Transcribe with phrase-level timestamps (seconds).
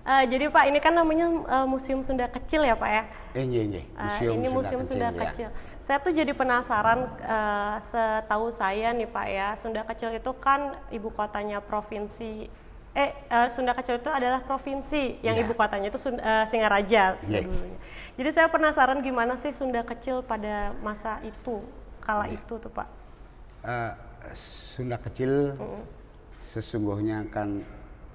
[0.00, 3.02] Uh, jadi Pak, ini kan namanya uh, Museum Sunda Kecil ya Pak ya?
[3.36, 3.82] Iya, iya.
[4.00, 5.20] Museum uh, ini Sunda Museum Kecil, Sunda ya.
[5.28, 5.48] Kecil.
[5.84, 11.12] Saya tuh jadi penasaran, uh, setahu saya nih Pak ya, Sunda Kecil itu kan ibu
[11.12, 12.48] kotanya provinsi,
[12.96, 15.44] eh uh, Sunda Kecil itu adalah provinsi yang yeah.
[15.44, 17.76] ibu kotanya itu uh, Singaraja dulunya.
[18.16, 21.60] Jadi saya penasaran gimana sih Sunda Kecil pada masa itu,
[22.00, 22.40] kala yeah.
[22.40, 22.88] itu tuh Pak?
[23.60, 23.92] Uh,
[24.32, 25.84] Sunda Kecil mm.
[26.48, 27.60] sesungguhnya kan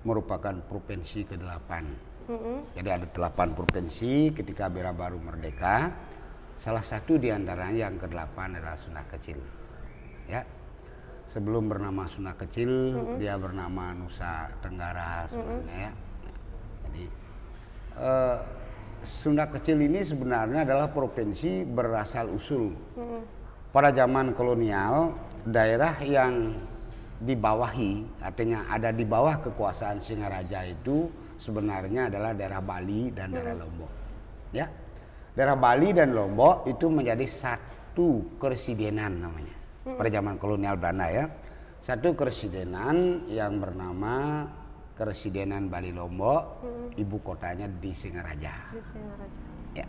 [0.06, 1.72] merupakan provinsi ke-8.
[2.26, 2.58] Mm-hmm.
[2.78, 5.90] Jadi ada delapan provinsi ketika Bera baru merdeka.
[6.56, 9.42] Salah satu di antaranya yang ke-8 adalah Sunda Kecil.
[10.30, 10.46] Ya.
[11.26, 13.18] Sebelum bernama Sunda Kecil, mm-hmm.
[13.18, 15.86] dia bernama Nusa Tenggara sebenarnya mm-hmm.
[15.90, 15.92] ya.
[16.86, 17.06] Jadi
[17.98, 18.38] uh,
[19.02, 22.78] Sunda Kecil ini sebenarnya adalah provinsi berasal usul.
[22.94, 23.22] Mm-hmm.
[23.74, 26.56] Pada zaman kolonial, daerah yang
[27.22, 31.08] dibawahi, artinya ada di bawah kekuasaan Singaraja itu
[31.40, 33.64] sebenarnya adalah daerah Bali dan daerah hmm.
[33.64, 33.92] Lombok.
[34.52, 34.68] Ya.
[35.36, 39.56] Daerah Bali dan Lombok itu menjadi satu keresidenan namanya.
[39.88, 39.96] Hmm.
[39.96, 41.26] Pada zaman kolonial Belanda ya.
[41.80, 44.48] Satu keresidenan yang bernama
[44.96, 46.96] Keresidenan Bali Lombok, hmm.
[46.96, 48.72] ibu kotanya di Singaraja.
[48.72, 49.40] Di Singaraja.
[49.76, 49.88] Ya.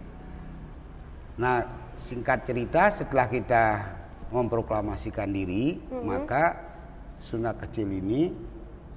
[1.38, 1.62] Nah,
[1.94, 3.64] singkat cerita setelah kita
[4.34, 6.02] memproklamasikan diri, hmm.
[6.02, 6.65] maka
[7.16, 8.28] Sunda Kecil ini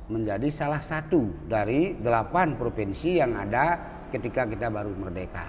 [0.09, 3.77] menjadi salah satu dari delapan provinsi yang ada
[4.09, 5.45] ketika kita baru merdeka.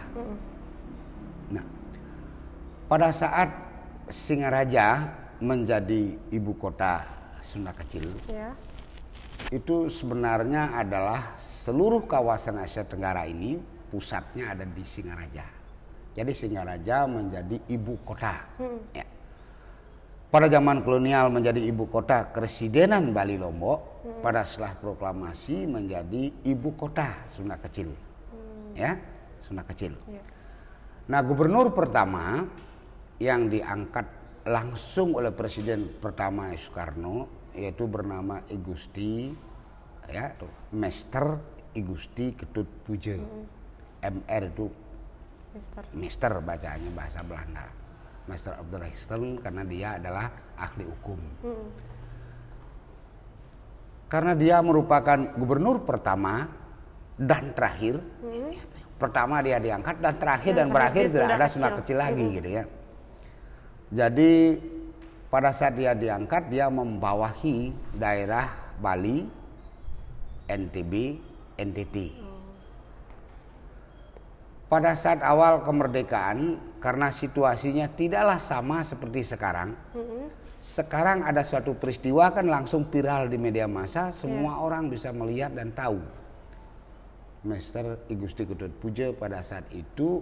[1.51, 1.65] Nah,
[2.87, 3.49] pada saat
[4.11, 5.07] Singaraja
[5.39, 7.07] menjadi ibu kota
[7.41, 8.53] Sunda Kecil, ya.
[9.55, 13.57] itu sebenarnya adalah seluruh kawasan Asia Tenggara ini
[13.89, 15.47] pusatnya ada di Singaraja.
[16.13, 18.35] Jadi Singaraja menjadi ibu kota.
[18.59, 18.83] Hmm.
[18.93, 19.07] Ya
[20.31, 24.23] pada zaman kolonial menjadi ibu kota Keresidenan Bali Lombok, hmm.
[24.23, 27.91] pada setelah proklamasi menjadi ibu kota Sunda Kecil.
[27.91, 28.79] Hmm.
[28.79, 28.95] Ya,
[29.43, 29.99] Sunda Kecil.
[30.07, 30.23] Ya.
[31.11, 32.47] Nah, gubernur pertama
[33.19, 34.07] yang diangkat
[34.47, 39.35] langsung oleh presiden pertama Soekarno yaitu bernama Igusti
[40.07, 41.43] ya, tuh, Master
[41.75, 43.19] Igusti Ketut Puja.
[43.19, 43.45] Hmm.
[44.01, 44.67] MR itu
[45.51, 45.83] Mister.
[45.93, 47.80] Mister bacanya bahasa Belanda.
[48.29, 48.79] Master of the
[49.41, 50.27] karena dia adalah
[50.59, 51.21] ahli hukum.
[51.41, 51.69] Hmm.
[54.11, 56.51] Karena dia merupakan gubernur pertama
[57.15, 58.03] dan terakhir.
[58.21, 58.53] Hmm.
[59.01, 62.35] Pertama dia diangkat dan terakhir dan, dan berakhir tidak ada Sunda kecil lagi hmm.
[62.37, 62.65] gitu ya.
[63.91, 64.33] Jadi
[65.31, 68.51] pada saat dia diangkat dia membawahi daerah
[68.83, 69.25] Bali,
[70.51, 70.93] NTB,
[71.57, 71.97] NTT.
[72.19, 72.43] Hmm.
[74.67, 79.77] Pada saat awal kemerdekaan karena situasinya tidaklah sama seperti sekarang.
[79.93, 80.25] Mm-hmm.
[80.61, 84.65] Sekarang ada suatu peristiwa kan langsung viral di media massa, semua yeah.
[84.65, 86.01] orang bisa melihat dan tahu.
[87.41, 90.21] Master Igusti Ketut Puja pada saat itu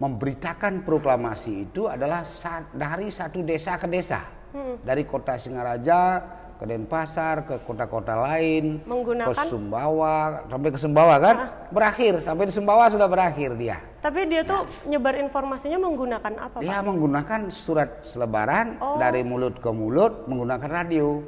[0.00, 2.24] memberitakan proklamasi itu adalah
[2.72, 4.24] dari satu desa ke desa.
[4.54, 4.80] Hmm.
[4.80, 6.22] Dari kota Singaraja
[6.54, 11.36] ke Denpasar, ke kota-kota lain, menggunakan ke Sumbawa, sampai ke Sumbawa kan?
[11.36, 11.48] Ah.
[11.74, 13.82] Berakhir, sampai di Sumbawa sudah berakhir dia.
[14.04, 14.96] Tapi dia tuh ya.
[14.96, 16.86] nyebar informasinya menggunakan apa, Dia Pak?
[16.86, 19.00] menggunakan surat selebaran oh.
[19.00, 21.24] dari mulut ke mulut menggunakan radio.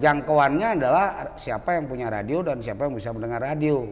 [0.00, 3.84] Jangkauannya adalah siapa yang punya radio dan siapa yang bisa mendengar radio.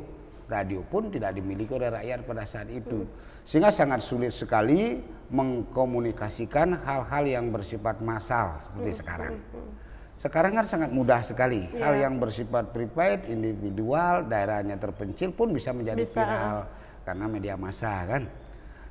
[0.48, 3.04] Radio pun tidak dimiliki oleh rakyat pada saat itu.
[3.04, 3.12] Hmm.
[3.44, 9.00] Sehingga sangat sulit sekali mengkomunikasikan hal-hal yang bersifat massal seperti hmm.
[9.04, 9.34] sekarang.
[9.52, 9.87] Hmm.
[10.18, 11.70] Sekarang kan sangat mudah sekali.
[11.70, 11.86] Yeah.
[11.86, 16.26] Hal yang bersifat prepaid, individual, daerahnya terpencil pun bisa menjadi bisa.
[16.26, 16.58] viral
[17.06, 18.26] karena media massa kan.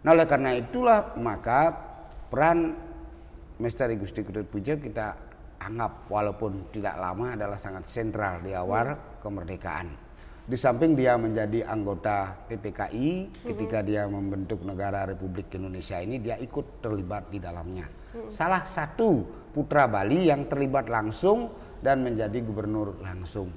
[0.07, 1.75] Nah oleh karena itulah maka
[2.31, 2.79] peran
[3.59, 5.27] Misteri Gusti Ketut Puja kita
[5.59, 9.19] anggap walaupun tidak lama adalah sangat sentral di awal hmm.
[9.19, 9.89] kemerdekaan.
[10.47, 13.45] Di samping dia menjadi anggota PPKI hmm.
[13.51, 17.96] ketika dia membentuk negara Republik Indonesia ini dia ikut terlibat di dalamnya.
[18.17, 18.29] Hmm.
[18.29, 19.21] Salah satu
[19.53, 21.53] putra Bali yang terlibat langsung
[21.85, 23.53] dan menjadi gubernur langsung.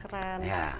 [0.00, 0.40] Keren.
[0.40, 0.72] Ya.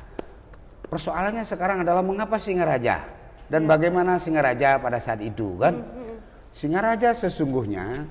[0.88, 3.04] Persoalannya sekarang adalah mengapa Singaraja
[3.52, 3.68] dan ya.
[3.68, 5.76] bagaimana Singaraja pada saat itu kan?
[5.76, 6.16] Hmm, hmm.
[6.48, 8.08] Singaraja sesungguhnya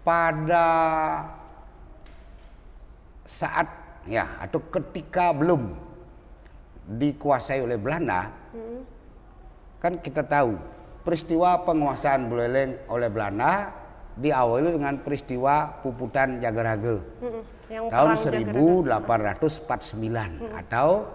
[0.00, 0.66] pada
[3.26, 3.68] saat
[4.06, 5.76] ya atau ketika belum
[6.86, 8.80] dikuasai oleh Belanda, hmm.
[9.82, 10.56] kan kita tahu
[11.06, 13.70] peristiwa penguasaan Buleleng oleh Belanda
[14.18, 17.42] diawali dengan peristiwa puputan Jagaraga hmm,
[17.94, 20.50] tahun 1849 hmm.
[20.66, 21.06] atau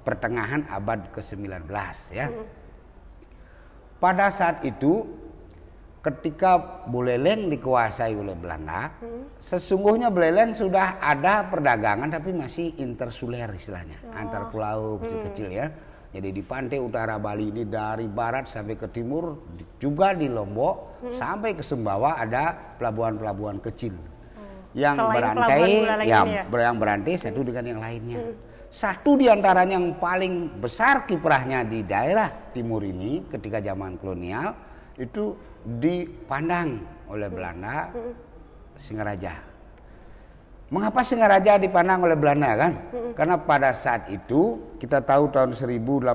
[0.00, 1.68] pertengahan abad ke-19
[2.16, 2.32] ya.
[2.32, 2.46] Hmm.
[4.00, 5.04] Pada saat itu
[6.04, 9.40] ketika Buleleng dikuasai oleh Belanda, hmm.
[9.40, 14.16] sesungguhnya Buleleng sudah ada perdagangan tapi masih intersuler istilahnya, oh.
[14.16, 15.60] antar pulau kecil-kecil hmm.
[15.60, 15.66] ya.
[16.14, 19.34] Jadi di pantai utara Bali ini dari barat sampai ke timur,
[19.82, 21.18] juga di Lombok hmm.
[21.18, 23.98] sampai ke Sumbawa ada pelabuhan-pelabuhan kecil.
[23.98, 24.78] Hmm.
[24.78, 25.70] Yang Selain berantai,
[26.06, 27.48] ya, ya, yang berantai satu hmm.
[27.50, 28.20] dengan yang lainnya.
[28.22, 28.34] Hmm.
[28.70, 34.54] Satu di antaranya yang paling besar kiprahnya di daerah timur ini ketika zaman kolonial
[34.94, 35.34] itu
[35.66, 36.78] dipandang
[37.10, 37.90] oleh Belanda
[38.78, 39.53] Singaraja.
[40.74, 42.72] Mengapa Singaraja dipandang oleh Belanda kan?
[43.14, 46.10] Karena pada saat itu kita tahu tahun 1819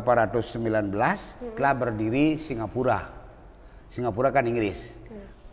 [1.56, 3.08] telah berdiri Singapura.
[3.88, 4.92] Singapura kan Inggris.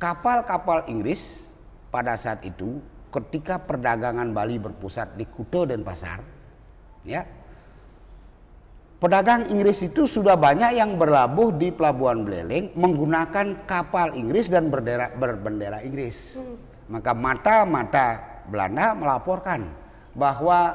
[0.02, 1.54] Kapal-kapal Inggris
[1.94, 2.82] pada saat itu
[3.14, 6.18] ketika perdagangan Bali berpusat di Kuto dan Pasar,
[7.06, 7.22] ya
[8.96, 15.12] Pedagang Inggris itu sudah banyak yang berlabuh di Pelabuhan Beleleng menggunakan kapal Inggris dan berdera,
[15.12, 16.40] berbendera Inggris.
[16.40, 16.56] Hmm.
[16.88, 19.66] Maka mata-mata Belanda melaporkan
[20.16, 20.74] bahwa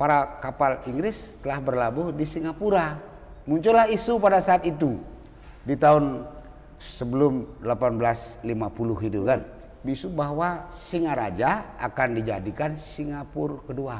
[0.00, 2.98] para kapal Inggris telah berlabuh di Singapura.
[3.46, 4.98] Muncullah isu pada saat itu
[5.62, 6.26] di tahun
[6.82, 9.40] sebelum 1850 itu kan.
[9.82, 13.98] Isu bahwa Singaraja akan dijadikan Singapura kedua.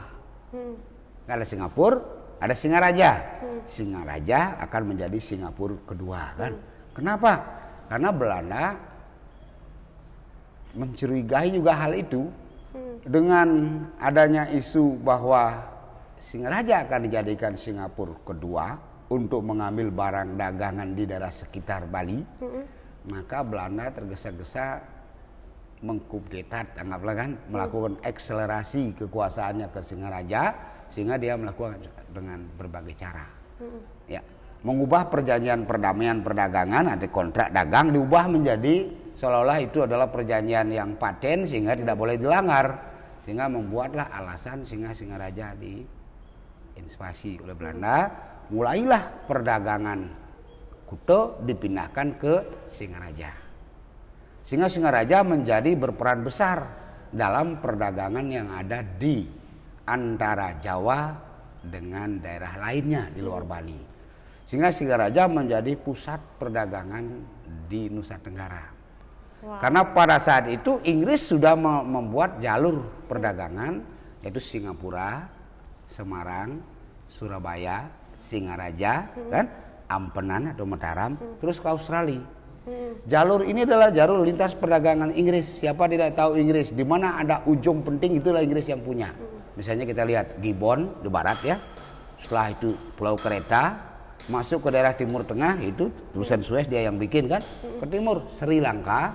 [0.54, 0.78] Hmm.
[1.26, 1.98] Kalau Singapura
[2.38, 3.10] ada Singaraja.
[3.42, 3.60] Hmm.
[3.66, 6.54] Singaraja akan menjadi Singapura kedua kan.
[6.54, 6.62] Hmm.
[6.94, 7.32] Kenapa?
[7.90, 8.64] Karena Belanda
[10.72, 12.28] mencurigai juga hal itu
[12.72, 13.08] hmm.
[13.08, 13.48] dengan
[14.00, 15.68] adanya isu bahwa
[16.22, 18.78] Singaraja akan dijadikan Singapura kedua
[19.10, 22.22] untuk mengambil barang dagangan di daerah sekitar Bali.
[22.38, 22.62] Hmm.
[23.10, 24.78] Maka Belanda tergesa-gesa
[25.82, 27.50] mengkupdetat anggaplah kan hmm.
[27.50, 30.54] melakukan akselerasi kekuasaannya ke Singaraja
[30.86, 31.82] sehingga dia melakukan
[32.14, 33.26] dengan berbagai cara.
[33.58, 33.82] Hmm.
[34.06, 34.22] Ya,
[34.62, 41.44] mengubah perjanjian perdamaian perdagangan ada kontrak dagang diubah menjadi seolah-olah itu adalah perjanjian yang paten
[41.44, 42.78] sehingga tidak boleh dilanggar
[43.22, 45.84] sehingga membuatlah alasan sehingga Singaraja di
[46.78, 48.10] invasi oleh Belanda
[48.50, 50.20] mulailah perdagangan
[50.88, 52.34] Kuto dipindahkan ke
[52.68, 53.42] Singaraja
[54.42, 56.66] sehingga Singaraja menjadi berperan besar
[57.12, 59.22] dalam perdagangan yang ada di
[59.86, 61.12] antara Jawa
[61.62, 63.80] dengan daerah lainnya di luar Bali.
[64.48, 67.04] Sehingga Singaraja menjadi pusat perdagangan
[67.68, 68.71] di Nusa Tenggara.
[69.42, 69.58] Wow.
[69.58, 73.82] Karena pada saat itu Inggris sudah membuat jalur perdagangan
[74.22, 75.26] yaitu Singapura,
[75.90, 76.62] Semarang,
[77.10, 79.30] Surabaya, Singaraja, hmm.
[79.34, 79.44] kan,
[79.90, 81.42] Ampenan atau Mataram, hmm.
[81.42, 82.22] terus ke Australia.
[82.62, 82.94] Hmm.
[83.10, 85.58] Jalur ini adalah jalur lintas perdagangan Inggris.
[85.58, 86.70] Siapa tidak tahu Inggris?
[86.70, 89.10] Di mana ada ujung penting itulah Inggris yang punya.
[89.10, 89.58] Hmm.
[89.58, 91.58] Misalnya kita lihat Gibbon di barat ya.
[92.22, 93.91] Setelah itu Pulau Kereta
[94.30, 97.42] masuk ke daerah Timur Tengah itu tulisan Suez dia yang bikin kan.
[97.82, 99.14] Ke timur Sri Lanka.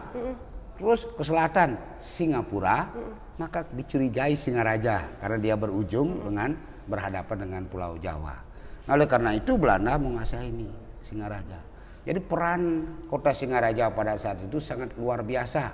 [0.78, 2.94] Terus ke selatan Singapura,
[3.42, 6.54] maka dicurigai Singaraja karena dia berujung dengan
[6.86, 8.38] berhadapan dengan Pulau Jawa.
[8.86, 10.70] Nah, oleh karena itu Belanda menguasai ini
[11.02, 11.60] Singaraja.
[12.06, 12.62] Jadi peran
[13.10, 15.74] kota Singaraja pada saat itu sangat luar biasa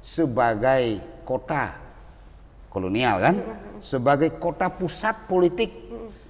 [0.00, 0.98] sebagai
[1.28, 1.76] kota
[2.68, 3.36] kolonial kan
[3.80, 5.87] sebagai kota pusat politik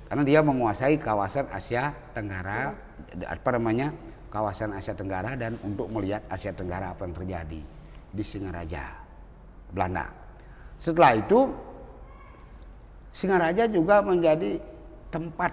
[0.08, 2.72] karena dia menguasai kawasan Asia Tenggara
[3.28, 3.92] apa namanya
[4.32, 7.60] kawasan Asia Tenggara dan untuk melihat Asia Tenggara apa yang terjadi
[8.08, 8.96] di Singaraja
[9.70, 10.08] Belanda
[10.80, 11.52] setelah itu
[13.12, 14.60] Singaraja juga menjadi
[15.12, 15.52] tempat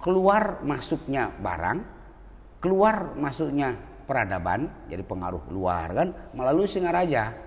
[0.00, 1.78] keluar masuknya barang
[2.60, 3.76] keluar masuknya
[4.06, 7.46] peradaban jadi pengaruh luar kan melalui Singaraja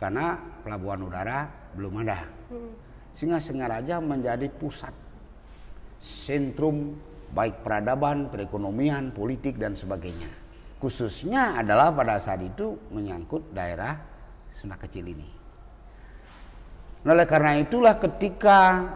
[0.00, 1.44] karena pelabuhan udara
[1.76, 2.24] belum ada.
[2.48, 2.72] Hmm.
[3.12, 4.96] Sehingga Singaraja menjadi pusat
[6.00, 6.96] sentrum
[7.30, 10.26] baik peradaban, perekonomian, politik dan sebagainya.
[10.80, 14.00] Khususnya adalah pada saat itu menyangkut daerah
[14.48, 15.28] Sunda Kecil ini.
[17.04, 18.88] Nah, oleh karena itulah ketika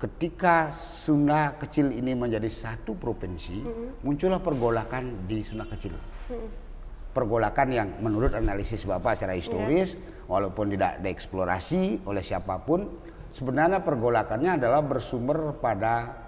[0.00, 3.88] ketika Sunda Kecil ini menjadi satu provinsi, -hmm.
[4.02, 5.94] muncullah pergolakan di Sunda Kecil.
[5.94, 6.48] -hmm.
[7.12, 12.86] Pergolakan yang menurut analisis Bapak secara historis yeah walaupun tidak dieksplorasi oleh siapa pun
[13.36, 16.21] sebenarnya pergolakannya adalah bersumber pada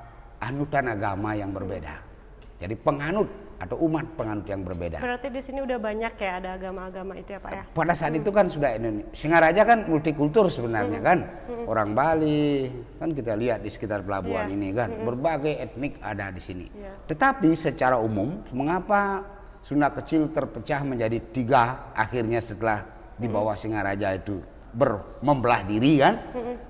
[0.44, 2.14] anutan agama yang berbeda
[2.60, 3.28] jadi penganut
[3.60, 4.98] atau umat penganut yang berbeda.
[4.98, 7.62] Berarti di sini udah banyak ya ada agama-agama itu ya Pak ya?
[7.70, 8.20] Pada saat hmm.
[8.20, 9.08] itu kan sudah Indonesia.
[9.14, 11.06] Singaraja kan multikultur sebenarnya hmm.
[11.06, 11.18] kan.
[11.48, 11.64] Hmm.
[11.70, 12.68] Orang Bali
[13.00, 14.56] kan kita lihat di sekitar pelabuhan yeah.
[14.56, 15.04] ini kan hmm.
[15.06, 16.66] berbagai etnik ada di sini.
[16.76, 16.94] Yeah.
[17.08, 19.24] Tetapi secara umum mengapa
[19.64, 22.84] Sunda kecil terpecah menjadi tiga akhirnya setelah
[23.16, 24.44] di bawah Singaraja itu
[24.76, 26.20] ber, membelah diri kan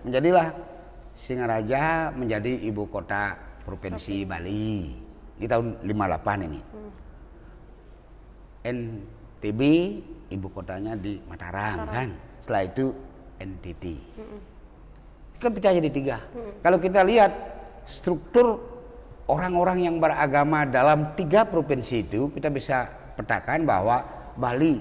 [0.07, 0.55] menjadilah
[1.11, 4.93] Singaraja menjadi ibu kota provinsi Bali
[5.35, 6.61] di tahun 58 ini.
[8.65, 9.61] NTB
[10.33, 12.09] ibu kotanya di Mataram, kan.
[12.41, 12.85] Setelah itu
[13.41, 13.85] NTT.
[15.41, 16.17] Kan pecah jadi tiga.
[16.65, 17.33] Kalau kita lihat
[17.85, 18.61] struktur
[19.29, 24.05] orang-orang yang beragama dalam tiga provinsi itu, kita bisa petakan bahwa
[24.35, 24.81] Bali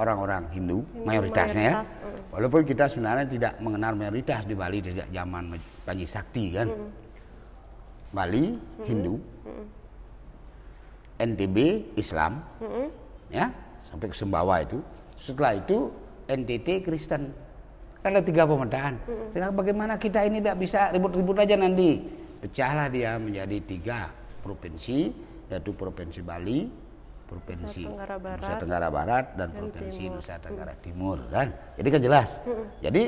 [0.00, 1.74] orang-orang Hindu, Hindu mayoritasnya ya.
[1.78, 2.32] mayoritas, mm.
[2.32, 5.42] Walaupun kita sebenarnya tidak mengenal mayoritas di Bali sejak zaman
[5.84, 6.68] Panji Sakti kan.
[8.12, 8.54] Bali
[8.84, 9.16] Hindu,
[11.16, 11.56] NTB
[11.96, 12.44] Islam,
[13.32, 13.48] ya
[13.88, 14.78] sampai ke Sumbawa itu.
[15.16, 15.88] Setelah itu
[16.28, 17.32] NTT Kristen.
[18.02, 18.98] Kan ada tiga pemetaan.
[19.30, 22.02] Sekarang bagaimana kita ini tidak bisa ribut-ribut aja nanti.
[22.42, 24.10] Pecahlah dia menjadi tiga
[24.42, 25.14] provinsi,
[25.46, 26.66] yaitu provinsi Bali,
[27.30, 30.18] provinsi Nusa Tenggara Barat, Nusa Tenggara Barat dan, dan provinsi Timur.
[30.18, 31.48] Nusa Tenggara Timur kan.
[31.78, 32.28] Jadi kan jelas.
[32.82, 33.02] Jadi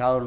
[0.00, 0.24] tahun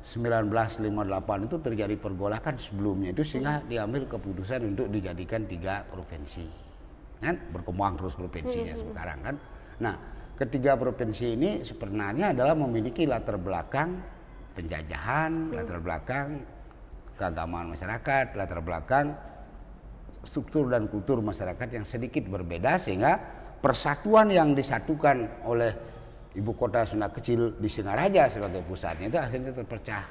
[0.00, 6.46] 1958 itu terjadi pergolakan sebelumnya itu sehingga diambil keputusan untuk dijadikan tiga provinsi
[7.20, 7.36] kan?
[7.52, 9.36] Berkembang terus provinsinya sekarang kan?
[9.84, 9.94] Nah
[10.40, 14.00] ketiga provinsi ini sebenarnya adalah memiliki latar belakang
[14.56, 16.28] penjajahan latar belakang
[17.20, 19.12] keagamaan masyarakat latar belakang
[20.24, 23.20] struktur dan kultur masyarakat yang sedikit berbeda sehingga
[23.60, 25.76] persatuan yang disatukan oleh
[26.34, 30.02] ibu kota Sunda kecil di Singaraja sebagai pusatnya itu akhirnya terpecah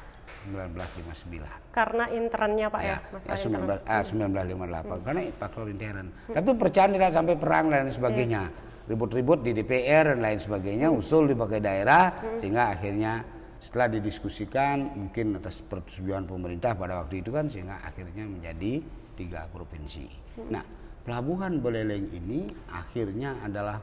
[0.47, 1.75] 1959.
[1.75, 3.65] Karena internnya Pak ya, Ya, masalah ya, intern.
[3.67, 6.07] 19, ah, 1958 karena faktor intern.
[6.31, 8.43] Tapi perpecahan tidak sampai perang dan lain sebagainya.
[8.89, 12.09] Ribut-ribut di DPR dan lain sebagainya, usul di berbagai daerah
[12.41, 13.21] sehingga akhirnya
[13.61, 18.81] setelah didiskusikan mungkin atas persetujuan pemerintah pada waktu itu kan sehingga akhirnya menjadi
[19.13, 20.09] tiga provinsi.
[20.49, 20.63] Nah,
[21.05, 23.77] pelabuhan Beleleng ini akhirnya adalah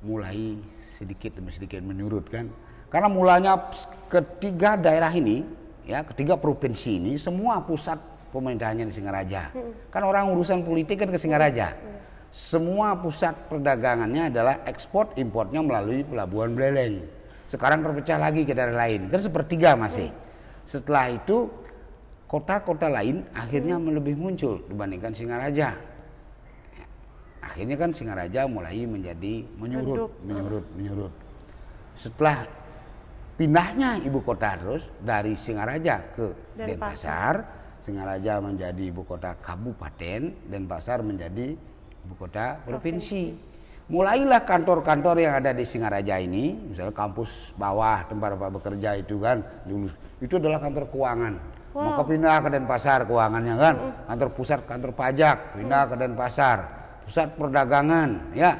[0.00, 0.56] mulai
[0.96, 2.48] sedikit demi sedikit menurut kan.
[2.90, 3.70] Karena mulanya
[4.10, 5.46] ketiga daerah ini
[5.86, 7.96] ya ketiga provinsi ini semua pusat
[8.34, 9.50] pemerintahannya di Singaraja.
[9.90, 11.74] Kan orang urusan politik kan ke Singaraja.
[12.30, 17.02] Semua pusat perdagangannya adalah ekspor importnya melalui pelabuhan Beleleng.
[17.50, 19.10] Sekarang terpecah lagi ke daerah lain.
[19.10, 20.14] Kan sepertiga masih.
[20.62, 21.50] Setelah itu
[22.30, 25.74] kota-kota lain akhirnya lebih muncul dibandingkan Singaraja.
[27.40, 31.12] Ya, Akhirnya kan Singaraja mulai menjadi menyurut, menyurut, menyurut.
[31.96, 32.44] Setelah
[33.40, 36.68] pindahnya ibu kota terus dari Singaraja ke Denpasar.
[36.68, 37.34] Denpasar,
[37.80, 41.56] Singaraja menjadi ibu kota kabupaten, Denpasar menjadi
[42.04, 43.48] ibu kota provinsi.
[43.90, 49.42] Mulailah kantor-kantor yang ada di Singaraja ini, misalnya kampus bawah tempat Bapak bekerja itu kan,
[49.66, 49.90] dulu
[50.22, 51.34] itu adalah kantor keuangan.
[51.74, 53.74] Maka pindah ke Denpasar keuangannya kan,
[54.06, 56.58] kantor pusat kantor pajak pindah ke Denpasar,
[57.06, 58.56] pusat perdagangan ya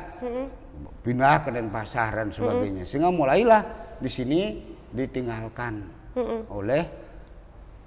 [1.00, 2.84] pindah ke Denpasar dan sebagainya.
[2.84, 3.62] Sehingga mulailah
[4.00, 4.40] di sini
[4.92, 5.84] ditinggalkan
[6.50, 6.84] oleh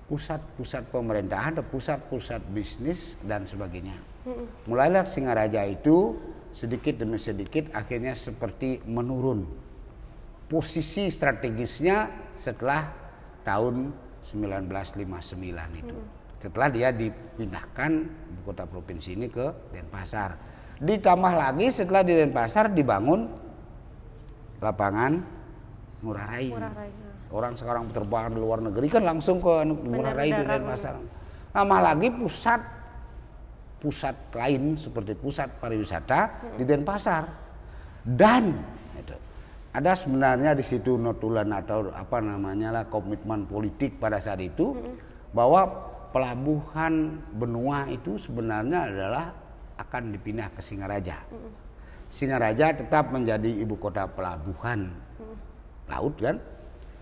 [0.08, 3.96] pusat-pusat pemerintahan, ada pusat-pusat bisnis dan sebagainya.
[4.70, 6.16] Mulailah Singaraja itu
[6.54, 9.44] sedikit demi sedikit akhirnya seperti menurun
[10.48, 12.08] posisi strategisnya
[12.38, 12.94] setelah
[13.42, 13.90] tahun
[14.30, 15.98] 1959 itu.
[16.44, 20.36] Setelah dia dipindahkan ibu kota provinsi ini ke Denpasar.
[20.84, 23.32] Ditambah lagi setelah di Denpasar dibangun
[24.60, 25.24] lapangan
[26.04, 26.52] Ngurah Rai.
[26.52, 27.12] Ngurah Rai, ya.
[27.32, 31.00] Orang sekarang terbang di luar negeri kan langsung ke Ngurah Rai di Denpasar.
[31.56, 32.60] Tambah lagi pusat
[33.80, 37.24] pusat lain seperti pusat pariwisata di Denpasar.
[38.04, 38.52] Dan
[39.00, 39.16] itu,
[39.72, 44.76] ada sebenarnya di situ notulan atau apa namanya lah komitmen politik pada saat itu
[45.32, 49.34] bahwa pelabuhan benua itu sebenarnya adalah
[49.82, 51.18] akan dipindah ke Singaraja.
[52.06, 54.94] Singaraja tetap menjadi ibu kota pelabuhan
[55.90, 56.38] laut kan,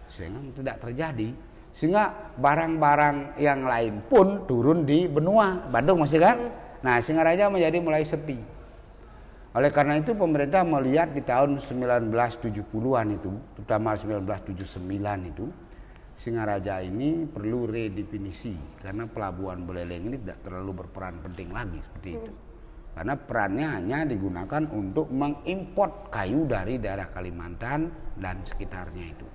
[0.07, 1.29] sehingga tidak terjadi.
[1.71, 6.37] Sehingga barang-barang yang lain pun turun di benua Bandung masih kan.
[6.83, 8.39] Nah Singaraja menjadi mulai sepi.
[9.51, 14.87] Oleh karena itu pemerintah melihat di tahun 1970-an itu, terutama 1979
[15.27, 15.51] itu,
[16.21, 22.33] Singaraja ini perlu redefinisi karena pelabuhan Beleleng ini tidak terlalu berperan penting lagi seperti itu.
[22.93, 27.89] Karena perannya hanya digunakan untuk mengimport kayu dari daerah Kalimantan
[28.21, 29.25] dan sekitarnya itu.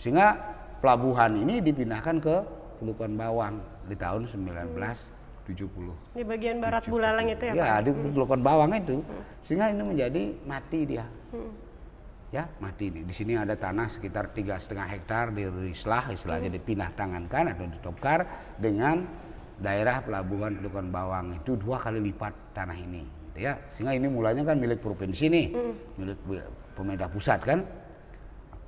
[0.00, 0.40] Sehingga
[0.80, 2.36] pelabuhan ini dipindahkan ke
[2.80, 6.16] Selukan Bawang di tahun 1970.
[6.16, 7.60] Di bagian barat Bulalang itu ya, Pak?
[7.60, 9.04] Ya, di Selukan Bawang itu.
[9.44, 11.04] Sehingga ini menjadi mati dia.
[11.28, 11.61] Hmm.
[12.32, 13.04] Ya, mati ini.
[13.04, 18.24] Di sini ada tanah sekitar tiga setengah hektar di Rislah, istilahnya dipindah tangankan atau ditokar
[18.56, 19.04] dengan
[19.60, 23.04] daerah pelabuhan Selukan Bawang itu dua kali lipat tanah ini.
[23.04, 25.46] gitu Ya, sehingga ini mulanya kan milik provinsi nih,
[26.00, 26.18] milik
[26.72, 27.68] pemerintah pusat kan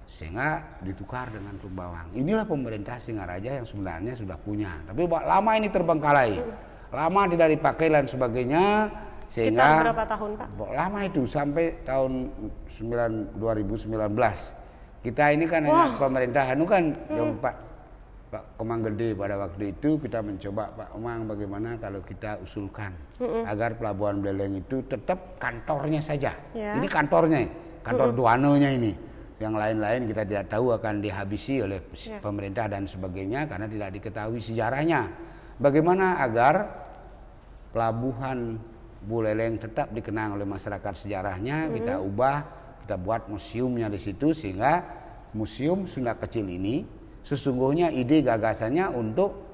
[0.04, 2.12] sehingga ditukar dengan Tumbawang.
[2.12, 4.76] Inilah pemerintah Singaraja yang sebenarnya sudah punya.
[4.84, 6.36] Tapi lama ini terbengkalai.
[6.92, 8.92] Lama tidak dipakai dan sebagainya
[9.34, 10.48] Sehingga Sekitar berapa tahun Pak?
[10.70, 12.30] Lama itu sampai tahun
[12.78, 13.90] 9, 2019.
[15.02, 17.42] Kita ini kan hanya pemerintah anu kan hmm.
[17.42, 17.54] Pak
[18.30, 23.42] Pak Komang Gede pada waktu itu kita mencoba Pak Komang bagaimana kalau kita usulkan hmm.
[23.42, 26.30] agar pelabuhan Beleng itu tetap kantornya saja.
[26.54, 26.78] Ya.
[26.78, 27.50] Ini kantornya,
[27.82, 28.18] kantor hmm.
[28.18, 28.92] duanonya ini.
[29.42, 32.22] Yang lain-lain kita tidak tahu akan dihabisi oleh ya.
[32.22, 35.10] pemerintah dan sebagainya karena tidak diketahui sejarahnya.
[35.58, 36.86] Bagaimana agar
[37.74, 38.62] pelabuhan
[39.04, 41.72] Buleleng tetap dikenang oleh masyarakat sejarahnya, hmm.
[41.76, 42.36] kita ubah,
[42.84, 44.84] kita buat museumnya di situ sehingga
[45.36, 46.84] museum Sunda Kecil ini
[47.24, 49.44] sesungguhnya ide gagasannya untuk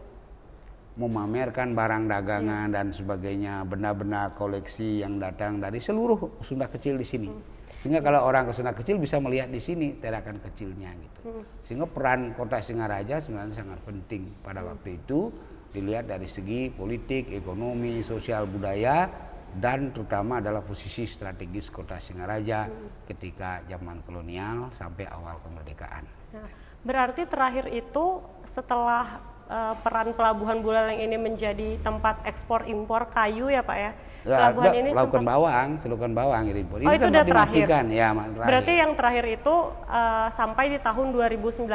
[0.99, 2.75] memamerkan barang dagangan hmm.
[2.75, 7.31] dan sebagainya, benda-benda koleksi yang datang dari seluruh Sunda Kecil di sini.
[7.31, 7.43] Hmm.
[7.81, 11.21] Sehingga kalau orang ke Sunda Kecil bisa melihat di sini terakan kecilnya gitu.
[11.33, 11.45] Hmm.
[11.65, 14.69] Sehingga peran kota Singaraja sebenarnya sangat penting pada hmm.
[14.75, 15.33] waktu itu
[15.71, 23.11] dilihat dari segi politik, ekonomi, sosial, budaya dan terutama adalah posisi strategis kota Singaraja hmm.
[23.11, 26.07] ketika zaman kolonial sampai awal kemerdekaan.
[26.31, 26.47] Nah,
[26.87, 29.19] berarti terakhir itu setelah
[29.51, 33.93] uh, peran pelabuhan Buleleng ini menjadi tempat ekspor impor kayu ya Pak ya?
[34.23, 36.79] ya pelabuhan ini Lakukan bawang, selukan bawang impor.
[36.79, 37.67] Ini oh itu kan udah terakhir.
[37.67, 38.47] Ya, terakhir.
[38.47, 39.55] Berarti yang terakhir itu
[39.91, 41.67] uh, sampai di tahun 2019.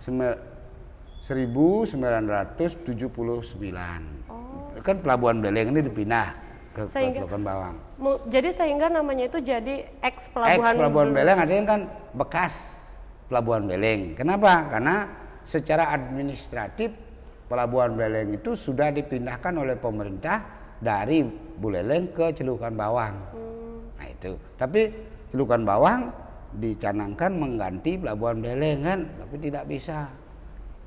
[0.00, 0.36] Sembilan
[1.20, 3.12] 1979.
[4.32, 4.72] Oh.
[4.80, 7.76] Kan pelabuhan Beleng ini dipindah ke sehingga, Pelabuhan Bawang.
[8.28, 11.80] Jadi sehingga namanya itu jadi ex Pelabuhan Ex Pelabuhan Beleng artinya kan
[12.14, 12.54] bekas
[13.28, 14.16] Pelabuhan Beleng.
[14.16, 14.68] Kenapa?
[14.72, 14.96] Karena
[15.44, 16.92] secara administratif
[17.48, 20.44] Pelabuhan Beleng itu sudah dipindahkan oleh pemerintah
[20.78, 21.24] dari
[21.58, 23.14] Buleleng ke Celukan Bawang.
[23.32, 23.78] Hmm.
[23.98, 24.32] Nah itu.
[24.60, 24.92] Tapi
[25.28, 26.00] Celukan Bawang
[26.56, 30.08] dicanangkan mengganti Pelabuhan Beleng kan, tapi tidak bisa.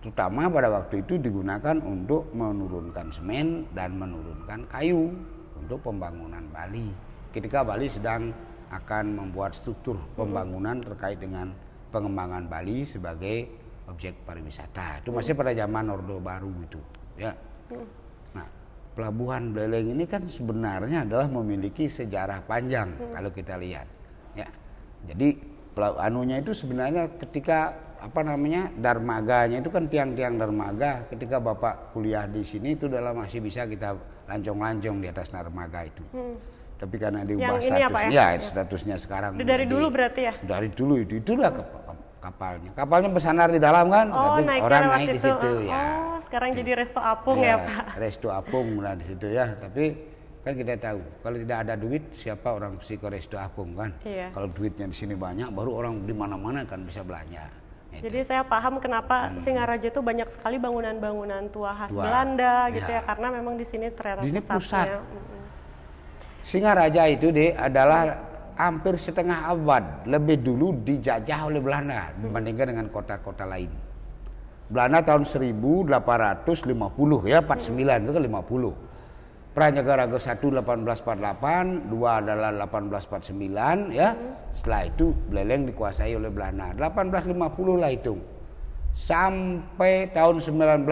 [0.01, 5.13] Terutama pada waktu itu digunakan untuk menurunkan semen dan menurunkan kayu
[5.63, 6.89] untuk pembangunan Bali.
[7.31, 8.33] Ketika Bali sedang
[8.71, 11.51] akan membuat struktur pembangunan terkait dengan
[11.91, 13.47] pengembangan Bali sebagai
[13.91, 15.03] objek pariwisata.
[15.03, 16.79] Itu masih pada zaman Orde Baru itu,
[17.19, 17.35] ya.
[18.31, 18.47] Nah,
[18.95, 23.87] pelabuhan Beleng ini kan sebenarnya adalah memiliki sejarah panjang kalau kita lihat,
[24.39, 24.47] ya.
[25.03, 25.35] Jadi
[25.99, 32.41] anunya itu sebenarnya ketika apa namanya darmaganya itu kan tiang-tiang darmaga ketika bapak kuliah di
[32.41, 33.93] sini itu adalah masih bisa kita
[34.31, 36.03] lancong-lancong di atas narmaga itu.
[36.15, 36.39] Hmm.
[36.79, 38.27] Tapi karena diubah yang statusnya, ya?
[38.33, 39.31] ya statusnya sekarang.
[39.37, 40.33] Dari dulu berarti ya?
[40.41, 41.53] Dari dulu itu, itulah
[42.17, 42.71] kapalnya.
[42.73, 45.77] Kapalnya bersandar di dalam kan, oh, tapi orang naik di situ ya.
[45.77, 47.85] Oh, sekarang jadi resto apung ya, ya Pak?
[48.01, 50.09] Resto apung lah di situ ya, tapi
[50.41, 53.93] kan kita tahu kalau tidak ada duit siapa orang mesti ke resto apung kan?
[54.01, 54.33] Iya.
[54.33, 57.45] Kalau duitnya di sini banyak, baru orang di mana-mana kan bisa belanja.
[57.91, 58.07] Itu.
[58.07, 59.43] Jadi saya paham kenapa hmm.
[59.43, 62.07] Singaraja itu banyak sekali bangunan-bangunan tua khas tua.
[62.07, 63.03] Belanda gitu ya.
[63.03, 64.57] ya karena memang di sini ternyata di pusatnya.
[64.57, 64.87] Pusat.
[64.95, 65.43] Hmm.
[66.41, 68.01] Singaraja itu deh adalah
[68.55, 72.27] hampir setengah abad lebih dulu dijajah oleh Belanda hmm.
[72.27, 73.69] dibandingkan dengan kota-kota lain.
[74.71, 75.91] Belanda tahun 1850
[77.27, 78.03] ya 49 hmm.
[78.07, 78.90] itu kan 50.
[79.51, 84.15] Pranagara ke-1 1848, dua adalah 1849 ya.
[84.15, 84.39] Hmm.
[84.55, 86.71] Setelah itu Beleleng dikuasai oleh Belanda.
[86.71, 87.35] 1850
[87.75, 88.15] lah itu.
[88.95, 90.87] Sampai tahun 1906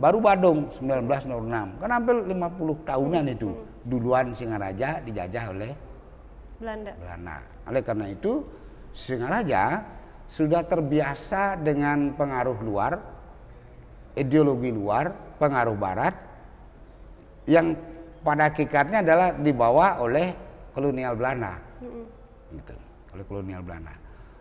[0.00, 1.76] baru Badung 1906.
[1.76, 3.36] Kan hampir 50 tahunan hmm.
[3.36, 3.50] itu.
[3.84, 5.76] Duluan Singaraja dijajah oleh
[6.56, 6.92] Belanda.
[6.96, 7.36] Belanda.
[7.68, 8.48] Oleh karena itu
[8.96, 9.84] Singaraja
[10.24, 12.96] sudah terbiasa dengan pengaruh luar,
[14.16, 16.25] ideologi luar, pengaruh barat
[17.46, 17.78] yang
[18.26, 20.34] pada hakikatnya adalah dibawa oleh
[20.74, 21.62] kolonial Belanda.
[22.50, 22.74] Gitu,
[23.14, 23.94] oleh kolonial Belanda.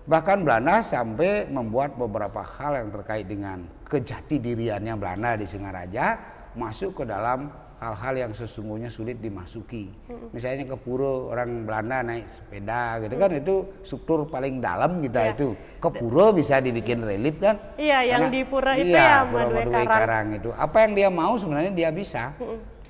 [0.05, 6.17] Bahkan Belanda sampai membuat beberapa hal yang terkait dengan kejati diriannya Belanda di Singaraja
[6.53, 7.49] masuk ke dalam
[7.81, 9.89] hal-hal yang sesungguhnya sulit dimasuki.
[10.31, 15.33] Misalnya ke pura orang Belanda naik sepeda gitu kan itu struktur paling dalam kita ya.
[15.33, 15.47] itu.
[15.81, 17.57] Ke pura bisa dibikin relief kan?
[17.75, 19.89] Iya, yang di pura itu iya, ya pura Karang.
[19.89, 20.49] Karang itu.
[20.53, 22.33] Apa yang dia mau sebenarnya dia bisa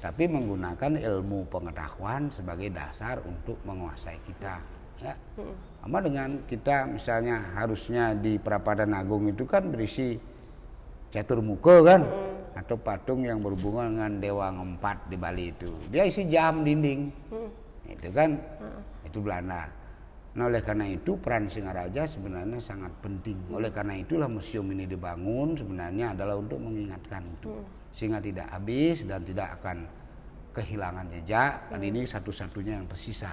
[0.06, 4.62] tapi menggunakan ilmu pengetahuan sebagai dasar untuk menguasai kita
[5.02, 5.18] ya.
[5.82, 10.14] Sama dengan kita misalnya harusnya di Prapadan Agung itu kan berisi
[11.10, 12.62] catur muka kan hmm.
[12.62, 15.74] atau patung yang berhubungan dengan dewa empat di Bali itu.
[15.90, 17.10] Dia isi jam dinding.
[17.34, 17.50] Hmm.
[17.90, 18.38] itu kan?
[18.62, 18.82] Hmm.
[19.10, 19.74] itu Belanda.
[20.38, 23.42] Nah oleh karena itu peran Singaraja sebenarnya sangat penting.
[23.50, 27.50] Oleh karena itulah museum ini dibangun sebenarnya adalah untuk mengingatkan itu.
[27.50, 29.88] Hmm sehingga tidak habis dan tidak akan
[30.52, 33.32] kehilangan jejak dan ini satu-satunya yang tersisa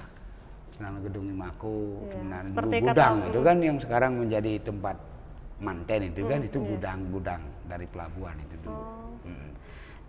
[0.73, 2.49] Senang Gedung Imako, ya,
[2.81, 4.97] Gudang itu kan yang sekarang menjadi tempat
[5.61, 6.69] manten itu kan hmm, itu iya.
[6.75, 8.83] gudang-gudang dari pelabuhan itu dulu.
[8.83, 9.15] Oh.
[9.23, 9.51] Hmm.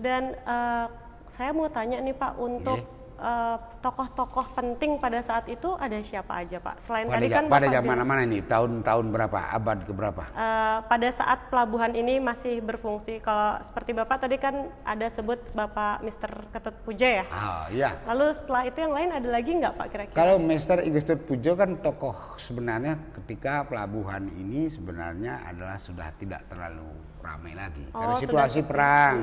[0.02, 0.88] Dan uh,
[1.36, 3.03] saya mau tanya nih Pak untuk yeah.
[3.24, 6.84] Eh, tokoh-tokoh penting pada saat itu ada siapa aja Pak?
[6.84, 8.40] Selain pada, tadi kan pada Bapak zaman mana ini?
[8.44, 9.40] Tahun-tahun berapa?
[9.50, 10.24] Abad ke berapa?
[10.30, 13.20] eh, pada saat pelabuhan ini masih berfungsi.
[13.20, 16.52] Kalau seperti Bapak tadi kan ada sebut Bapak Mr.
[16.52, 17.26] Ketut Puja ya.
[17.30, 17.96] Ah, iya.
[18.06, 20.18] Lalu setelah itu yang lain ada lagi nggak Pak kira-kira?
[20.18, 26.84] Kalau Master Igestut Pujo kan tokoh sebenarnya ketika pelabuhan ini sebenarnya adalah sudah tidak terlalu
[27.24, 28.68] ramai lagi Oh, karena sudah situasi sepi.
[28.68, 29.16] perang.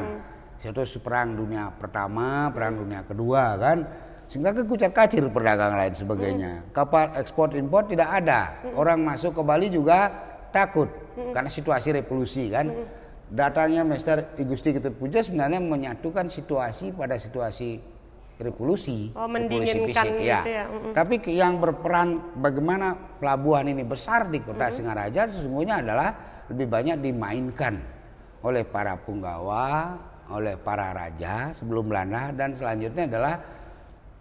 [0.60, 3.78] Situasi perang dunia pertama, perang dunia kedua kan
[4.30, 6.50] sehingga kekucar kacir perdagangan lain sebagainya.
[6.70, 8.60] Kapal ekspor impor tidak ada.
[8.78, 10.12] Orang masuk ke Bali juga
[10.54, 10.86] takut
[11.32, 12.70] karena situasi revolusi kan.
[13.30, 17.78] Datangnya Master Igusti Ketut Puja sebenarnya menyatukan situasi pada situasi
[18.42, 20.40] revolusi, Oh, revolusi mendinginkan fisik gitu ya.
[20.42, 20.64] ya.
[20.96, 26.10] Tapi yang berperan bagaimana pelabuhan ini besar di kota Singaraja sesungguhnya adalah
[26.50, 27.78] lebih banyak dimainkan
[28.42, 29.94] oleh para punggawa,
[30.30, 33.34] oleh para raja sebelum Belanda dan selanjutnya adalah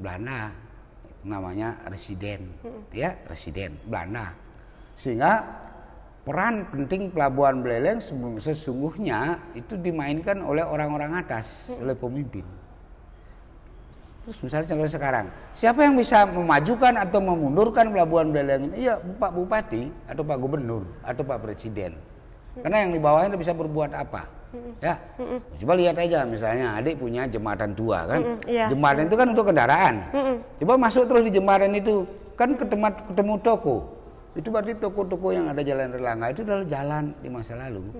[0.02, 0.52] Belanda
[1.22, 2.50] namanya residen
[2.90, 4.34] ya residen Belanda
[4.98, 5.46] sehingga
[6.26, 8.02] peran penting pelabuhan Beleleng
[8.42, 12.44] sesungguhnya itu dimainkan oleh orang-orang atas oleh pemimpin
[14.30, 15.26] Terus misalnya contoh sekarang,
[15.58, 18.86] siapa yang bisa memajukan atau memundurkan pelabuhan Beleleng ini?
[18.86, 21.98] Iya, Pak Bupati atau Pak Gubernur atau Pak Presiden.
[22.62, 24.30] Karena yang di bawahnya bisa berbuat apa?
[24.82, 24.98] Ya,
[25.62, 28.66] coba lihat aja misalnya adik punya jembatan tua kan, Mm-mm, iya.
[28.66, 29.96] jembatan itu kan untuk kendaraan.
[30.10, 30.38] Mm-mm.
[30.66, 32.02] Coba masuk terus di jembatan itu,
[32.34, 33.78] kan ketemu ketemu toko.
[34.34, 37.94] Itu berarti toko-toko yang ada jalan Erlangga itu adalah jalan di masa lalu.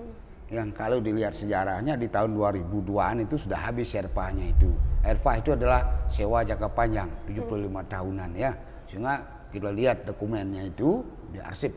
[0.50, 4.74] Yang kalau dilihat sejarahnya di tahun 2002-an itu sudah habis serpahnya itu.
[5.06, 8.50] Erfah itu adalah sewa jangka panjang 75 tahunan ya.
[8.90, 9.22] Sehingga
[9.54, 11.70] kita lihat dokumennya itu di arsip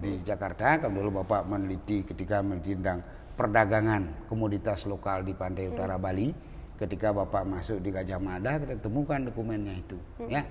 [0.00, 3.04] di Jakarta kalau dulu Bapak meneliti ketika meneliti tentang
[3.40, 6.28] perdagangan komoditas lokal di pantai utara Bali.
[6.76, 9.96] Ketika Bapak masuk di Gajah Mada kita temukan dokumennya itu
[10.28, 10.44] ya.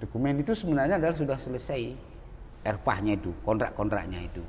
[0.00, 1.92] Dokumen itu sebenarnya adalah sudah selesai
[2.64, 4.40] erpahnya itu kontrak-kontraknya itu.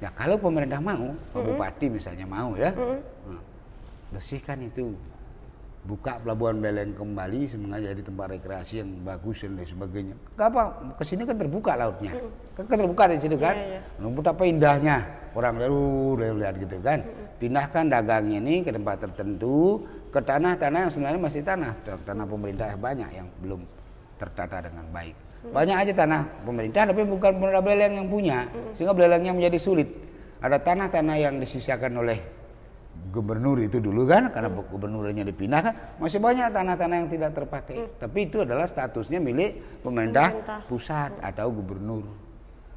[0.00, 2.72] Ya kalau pemerintah mau Pak Bupati misalnya mau ya.
[2.72, 3.40] Nah,
[4.16, 4.96] bersihkan itu.
[5.82, 10.14] Buka pelabuhan Beleng kembali sebenarnya jadi tempat rekreasi yang bagus dan lain sebagainya.
[10.38, 10.62] Gak apa,
[10.94, 12.14] ke sini kan terbuka lautnya,
[12.54, 13.58] kan, kan terbuka di situ kan.
[13.58, 13.80] Iya.
[13.98, 17.04] Nah, betapa indahnya orang lalu lihat gitu kan.
[17.40, 19.82] Pindahkan dagang ini ke tempat tertentu,
[20.14, 21.72] ke tanah-tanah yang sebenarnya masih tanah,
[22.06, 23.60] tanah pemerintah banyak yang belum
[24.20, 25.16] tertata dengan baik.
[25.42, 29.90] Banyak aja tanah pemerintah tapi bukan pemerintah Beleng yang punya, sehingga Belengnya menjadi sulit.
[30.38, 32.18] Ada tanah-tanah yang disisakan oleh
[33.10, 38.44] gubernur itu dulu kan karena gubernurnya dipindahkan masih banyak tanah-tanah yang tidak terpakai tapi itu
[38.44, 40.28] adalah statusnya milik Pemerintah.
[40.68, 42.04] pusat atau gubernur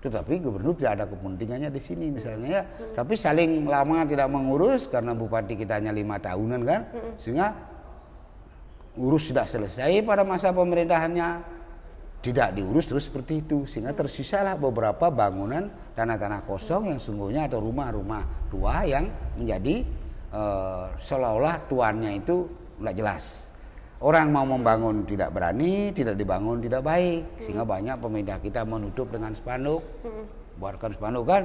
[0.05, 2.63] tetapi gubernur tidak ada kepentingannya di sini misalnya ya.
[2.93, 6.81] Tapi saling lama tidak mengurus karena bupati kita hanya lima tahunan kan.
[7.17, 7.49] Sehingga
[9.01, 11.57] urus tidak selesai pada masa pemerintahannya.
[12.21, 13.65] Tidak diurus terus seperti itu.
[13.65, 19.09] Sehingga tersisalah beberapa bangunan tanah-tanah kosong yang sungguhnya atau rumah-rumah tua yang
[19.41, 19.81] menjadi
[20.29, 22.45] eh, seolah-olah tuannya itu
[22.77, 23.54] tidak jelas
[24.03, 27.39] orang mau membangun tidak berani tidak dibangun tidak baik.
[27.39, 29.85] Sehingga banyak pemerintah kita menutup dengan spanduk
[30.55, 31.43] buatkan spanduk kan?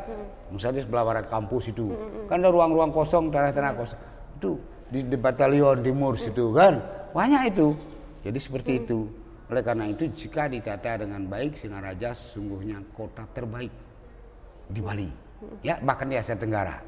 [0.50, 1.90] Misalnya di sebelah barat kampus itu.
[2.30, 4.00] Kan ada ruang-ruang kosong tanah-tanah kosong.
[4.38, 4.50] Itu
[4.90, 6.78] di, di batalion timur situ kan?
[7.14, 7.74] Banyak itu.
[8.22, 9.10] Jadi seperti itu.
[9.50, 13.74] Oleh karena itu jika ditata dengan baik Singaraja sesungguhnya kota terbaik
[14.70, 15.29] di Bali
[15.64, 16.80] ya bahkan di Asia Tenggara.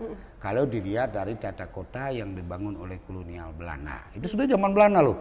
[0.43, 4.03] Kalau dilihat dari tata kota yang dibangun oleh kolonial Belanda.
[4.13, 5.17] Itu sudah zaman Belanda loh.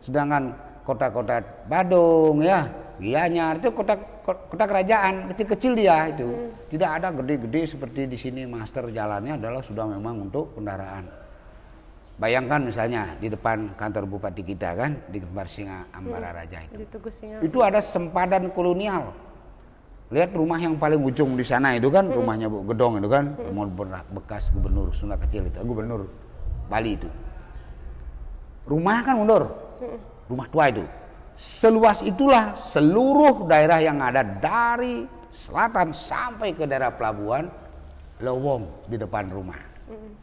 [0.00, 0.54] Sedangkan
[0.86, 2.66] kota-kota Badung ya
[3.00, 6.52] Gianyar itu kota kota kerajaan kecil-kecil dia itu.
[6.68, 8.44] Tidak ada gede-gede seperti di sini.
[8.44, 11.08] Master jalannya adalah sudah memang untuk kendaraan.
[12.20, 16.84] Bayangkan misalnya di depan kantor bupati kita kan di Kembar Singa Ambara Raja itu.
[17.40, 19.16] Itu ada sempadan kolonial.
[20.10, 23.70] Lihat rumah yang paling ujung di sana itu kan rumahnya Bu Gedong itu kan, rumah
[23.70, 26.10] ber- bekas gubernur Sunda kecil itu, gubernur
[26.66, 27.06] Bali itu.
[28.66, 29.54] Rumah kan mundur.
[30.26, 30.82] Rumah tua itu.
[31.38, 37.46] Seluas itulah seluruh daerah yang ada dari selatan sampai ke daerah pelabuhan
[38.18, 39.58] lowong di depan rumah.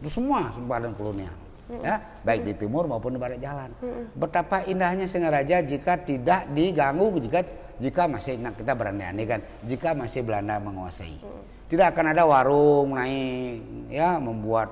[0.04, 1.47] Itu semua sempadan kolonial.
[1.68, 3.76] Ya, baik di timur maupun di barat jalan.
[4.16, 7.44] Betapa indahnya Singaraja jika tidak diganggu jika
[7.78, 11.20] jika masih nah kita berandai-andai kan jika masih Belanda menguasai.
[11.68, 14.72] Tidak akan ada warung naik ya membuat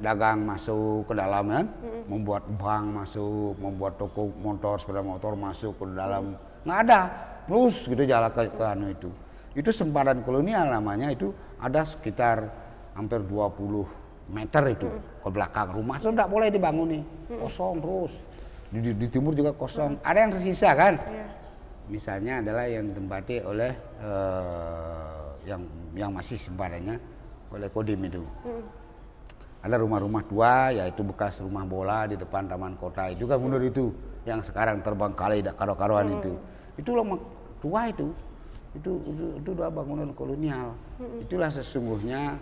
[0.00, 1.66] dagang masuk ke dalam kan,
[2.08, 6.40] membuat bank masuk, membuat toko motor sepeda motor masuk ke dalam.
[6.64, 7.00] Nggak ada.
[7.44, 9.12] Terus gitu jalan ke, ke anu itu.
[9.52, 12.48] Itu sempadan kolonial namanya itu ada sekitar
[12.96, 13.99] hampir 20
[14.30, 14.88] meter itu
[15.20, 17.02] ke belakang rumah itu tidak boleh dibangun nih
[17.42, 18.14] kosong terus
[18.70, 19.98] Di, di timur juga kosong.
[19.98, 20.94] Ada yang tersisa kan?
[20.94, 21.26] Iya.
[21.90, 25.66] Misalnya adalah yang ditempati oleh eh, yang
[25.98, 26.94] yang masih sempadannya
[27.50, 28.22] oleh Kodim itu.
[29.66, 33.90] Ada rumah-rumah tua, yaitu bekas rumah bola di depan taman kota itu kan mundur itu
[34.22, 36.38] yang sekarang terbengkalai dak karo-karoan itu.
[36.78, 37.18] Itu lama
[37.58, 38.14] tua itu.
[38.78, 40.78] Itu itu, itu udah bangunan kolonial.
[41.18, 42.38] Itulah sesungguhnya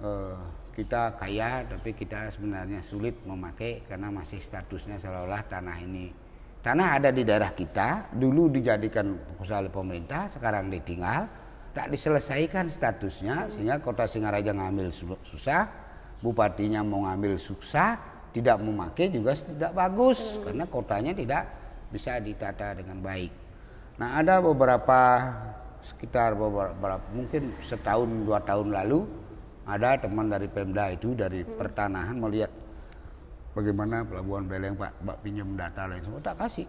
[0.00, 0.40] eh,
[0.76, 6.12] kita kaya tapi kita sebenarnya sulit memakai karena masih statusnya seolah-olah tanah ini.
[6.60, 11.24] Tanah ada di daerah kita dulu dijadikan usaha oleh pemerintah sekarang ditinggal
[11.72, 15.64] tak diselesaikan statusnya sehingga kota Singaraja ngambil su- susah
[16.20, 17.96] bupatinya mau ngambil susah
[18.36, 21.48] tidak memakai juga tidak bagus karena kotanya tidak
[21.88, 23.32] bisa ditata dengan baik.
[23.96, 25.24] Nah ada beberapa
[25.80, 29.25] sekitar beberapa mungkin setahun dua tahun lalu
[29.66, 32.50] ada teman dari Pemda itu dari pertanahan melihat
[33.52, 36.66] bagaimana pelabuhan Beleng Pak, Pak pinjam data lain semua tak kasih.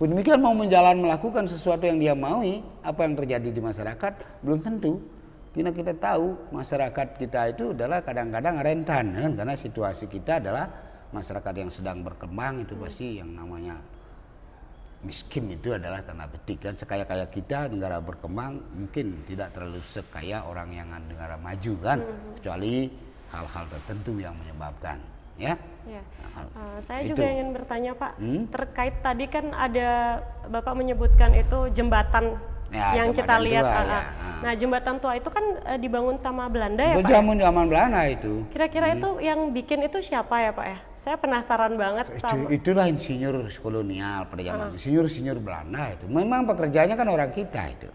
[0.00, 4.64] Pun demikian mau menjalan melakukan sesuatu yang dia maui, apa yang terjadi di masyarakat belum
[4.64, 4.96] tentu.
[5.52, 9.30] Karena kita tahu masyarakat kita itu adalah kadang-kadang rentan kan?
[9.36, 10.64] karena situasi kita adalah
[11.12, 13.76] masyarakat yang sedang berkembang itu pasti yang namanya
[15.02, 20.70] miskin itu adalah tanda petik kan sekaya-kaya kita negara berkembang mungkin tidak terlalu sekaya orang
[20.70, 21.98] yang negara maju kan
[22.38, 22.86] kecuali
[23.28, 24.98] hal-hal tertentu yang menyebabkan
[25.36, 25.98] ya Ya.
[25.98, 27.10] Nah, hal- Uh, saya itu.
[27.10, 28.46] juga ingin bertanya Pak, Hmm?
[28.54, 32.38] terkait tadi kan ada Bapak menyebutkan itu jembatan
[32.72, 33.64] Ya, yang kita lihat.
[33.68, 33.92] tua, ya.
[33.92, 34.04] ah.
[34.04, 34.40] Ah.
[34.42, 37.04] Nah jembatan tua itu kan eh, dibangun sama Belanda ya Pak?
[37.04, 37.10] ya?
[37.20, 40.78] zaman zaman Belanda itu Kira-kira itu yang bikin itu siapa ya Pak ya?
[40.98, 42.46] Saya penasaran banget itu, sama.
[42.50, 47.88] itulah insinyur kolonial pada zaman insinyur insinyur Belanda itu memang pekerjaannya kan orang kita itu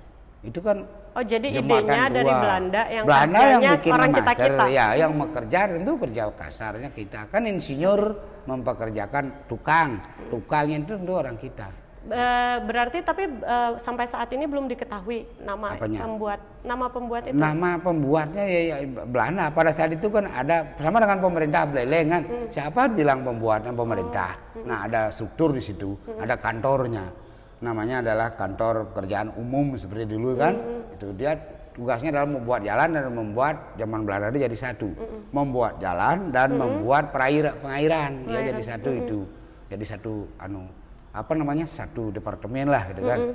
[0.46, 0.86] itu kan
[1.18, 2.30] Oh jadi idenya dari.
[2.30, 4.66] Belanda yang Belanda yang bikin orang master, kita kita.
[4.70, 8.02] ya yang bekerja tentu kerja kasarnya kita kan insinyur
[8.46, 9.98] mempekerjakan tukang
[10.30, 11.74] tukangnya itu tentu orang kita
[12.08, 16.08] Eh, berarti tapi eh, sampai saat ini belum diketahui nama Apanya?
[16.08, 17.36] pembuat nama pembuat itu.
[17.36, 19.52] nama pembuatnya ya, ya Belanda.
[19.52, 22.24] Pada saat itu kan ada sama dengan pemerintah Beleng kan.
[22.24, 22.48] Hmm.
[22.48, 24.40] siapa bilang pembuatnya pemerintah?
[24.56, 26.00] Oh, nah ada struktur di situ.
[26.08, 26.24] Hmm.
[26.24, 27.12] ada kantornya.
[27.60, 30.56] Namanya adalah kantor pekerjaan umum seperti dulu kan.
[30.56, 31.36] Hmm, itu dia
[31.76, 34.90] tugasnya adalah membuat jalan dan membuat zaman Belanda itu jadi satu.
[34.96, 38.24] Hmm, membuat jalan dan membuat perair pengairan.
[38.32, 39.20] dia jadi satu itu.
[39.68, 40.77] Jadi satu anu
[41.18, 43.34] apa namanya satu departemen lah gitu kan.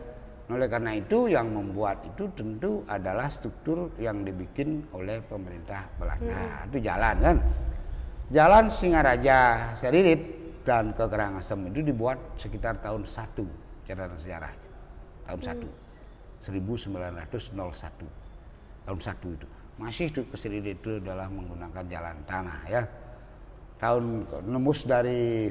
[0.51, 6.67] Oleh karena itu yang membuat itu tentu adalah struktur yang dibikin oleh pemerintah Belanda.
[6.69, 7.37] Itu jalan kan?
[8.31, 10.21] Jalan Singaraja Seririt
[10.63, 14.53] dan ke Karangasem itu dibuat sekitar tahun 1 catatan sejarah.
[15.27, 15.67] Tahun 1
[16.43, 17.43] 1901
[18.87, 19.47] tahun 1 itu.
[19.81, 22.83] Masih itu ke Seririt itu adalah menggunakan jalan tanah ya.
[23.81, 25.49] Tahun nembus dari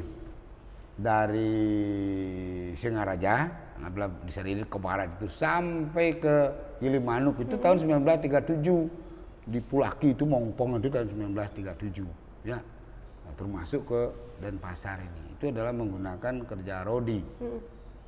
[1.02, 3.50] dari Singaraja
[3.82, 6.36] apabila di Seririt ke barat itu sampai ke
[6.78, 12.62] Gilimanuk itu tahun 1937 di Pulaki itu Mongpong itu tahun 1937 ya.
[13.26, 14.02] Nah, termasuk ke
[14.42, 15.38] Denpasar ini.
[15.38, 17.22] Itu adalah menggunakan kerja rodi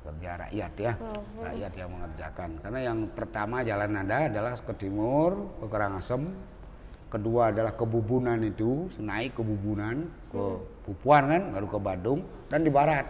[0.04, 0.92] kerja rakyat ya.
[1.40, 2.50] Rakyat yang mengerjakan.
[2.60, 6.28] Karena yang pertama jalan nada adalah ke timur ke Karangasem
[7.08, 10.44] kedua adalah ke Bubunan itu naik ke Bubunan ke
[10.84, 12.20] Pupuan kan baru ke Badung
[12.52, 13.08] dan di barat.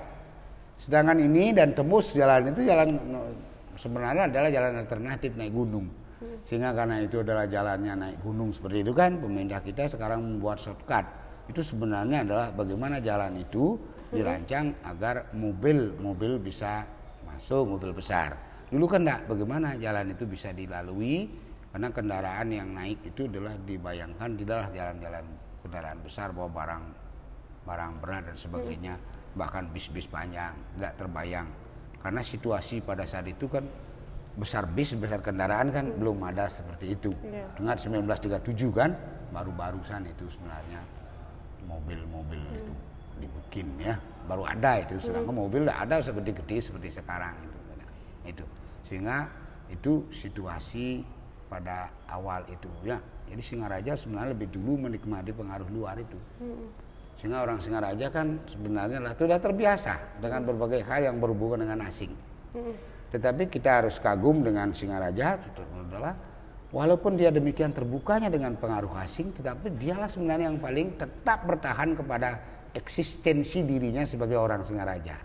[0.78, 2.98] Sedangkan ini dan tembus jalan itu jalan
[3.74, 5.86] sebenarnya adalah jalan alternatif naik gunung.
[6.46, 11.04] Sehingga karena itu adalah jalannya naik gunung seperti itu kan pemerintah kita sekarang membuat shortcut.
[11.50, 13.76] Itu sebenarnya adalah bagaimana jalan itu
[14.14, 16.86] dirancang agar mobil-mobil bisa
[17.26, 18.38] masuk mobil besar.
[18.70, 21.28] Dulu kan enggak bagaimana jalan itu bisa dilalui?
[21.74, 25.24] Karena kendaraan yang naik itu adalah dibayangkan tidaklah jalan-jalan
[25.66, 27.03] kendaraan besar bawa barang
[27.64, 28.94] barang berat dan sebagainya
[29.34, 31.48] bahkan bis-bis panjang tidak terbayang.
[31.98, 33.64] Karena situasi pada saat itu kan
[34.34, 37.10] besar bis besar kendaraan kan belum ada seperti itu.
[37.24, 37.46] Iya.
[37.56, 38.90] dengan 1937 kan
[39.30, 40.82] baru-barusan itu sebenarnya
[41.64, 42.72] mobil-mobil itu
[43.18, 43.96] dibikin ya
[44.28, 45.00] baru ada itu.
[45.00, 47.58] Sedangkan mobil tidak ada segede-gede seperti sekarang itu.
[48.24, 48.44] Itu.
[48.84, 49.28] Sehingga
[49.72, 51.02] itu situasi
[51.48, 53.00] pada awal itu ya.
[53.24, 56.20] Jadi Singaraja sebenarnya lebih dulu menikmati pengaruh luar itu
[57.24, 62.12] sehingga orang Singaraja kan sebenarnya lah sudah terbiasa dengan berbagai hal yang berhubungan dengan asing
[63.08, 66.20] tetapi kita harus kagum dengan Singaraja itu adalah
[66.68, 72.44] walaupun dia demikian terbukanya dengan pengaruh asing tetapi dialah sebenarnya yang paling tetap bertahan kepada
[72.76, 75.16] eksistensi dirinya sebagai orang Singaraja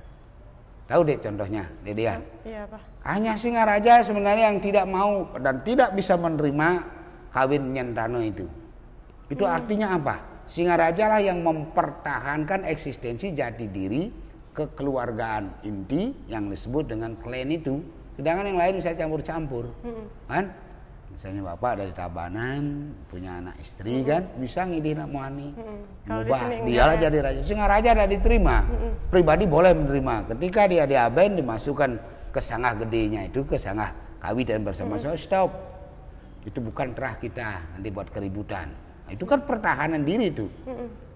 [0.87, 2.79] tahu deh contohnya Dedian Iya Pak.
[3.11, 6.95] hanya Singaraja sebenarnya yang tidak mau dan tidak bisa menerima
[7.35, 8.47] kawin Nyentano itu.
[9.29, 10.28] Itu artinya apa?
[10.49, 14.09] Singaraja lah yang mempertahankan eksistensi jati diri
[14.57, 17.77] kekeluargaan inti yang disebut dengan klan itu.
[18.17, 19.71] Sedangkan yang lain bisa campur-campur,
[20.27, 20.51] kan?
[21.19, 25.51] Misalnya bapak dari Tabanan punya anak istri kan bisa ngidih nak muani.
[26.07, 27.01] Kalau di Mubah, sini dialah ya?
[27.07, 27.41] jadi raja.
[27.43, 28.63] Singaraja tidak diterima.
[29.11, 30.15] Pribadi boleh menerima.
[30.35, 31.91] Ketika dia diaben dimasukkan
[32.31, 33.91] ke sangah gedenya itu ke sangah
[34.23, 35.51] kawin dan bersama-sama stop.
[36.47, 38.88] Itu bukan terah kita nanti buat keributan.
[39.09, 40.47] Itu kan pertahanan diri itu.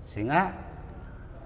[0.10, 0.54] Sehingga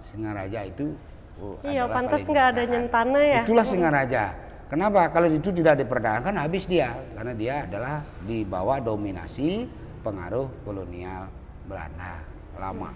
[0.08, 0.96] Singaraja itu
[1.44, 3.42] oh, Iya, pantas nggak ada nyentana ya.
[3.44, 4.24] Itulah Singaraja.
[4.68, 5.08] Kenapa?
[5.12, 9.64] Kalau itu tidak dipertahankan habis dia karena dia adalah di bawah dominasi
[10.04, 11.32] pengaruh kolonial
[11.68, 12.20] Belanda
[12.60, 12.92] lama.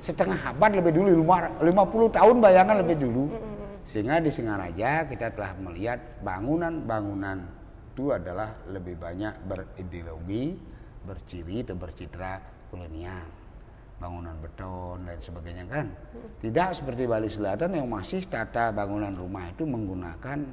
[0.00, 3.24] Setengah abad lebih dulu, lima- 50 tahun bayangan lebih dulu.
[3.86, 7.38] Sehingga di Singaraja kita telah melihat bangunan-bangunan
[7.96, 10.58] itu adalah lebih banyak berideologi,
[11.06, 13.24] berciri atau bercitra kolonial
[13.96, 15.86] bangunan beton dan sebagainya kan.
[16.44, 20.44] Tidak seperti Bali Selatan yang masih tata bangunan rumah itu menggunakan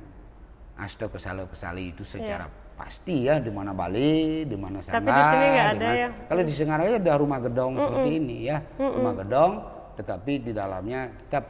[0.80, 4.80] asto kesalo kesali itu secara pasti ya di mana Bali, di mana.
[4.80, 6.10] Tapi di sini nggak di ada ya.
[6.32, 9.52] Kalau di Singaraja ada rumah gedong seperti ini ya, rumah gedong,
[10.00, 11.46] tetapi di dalamnya tetap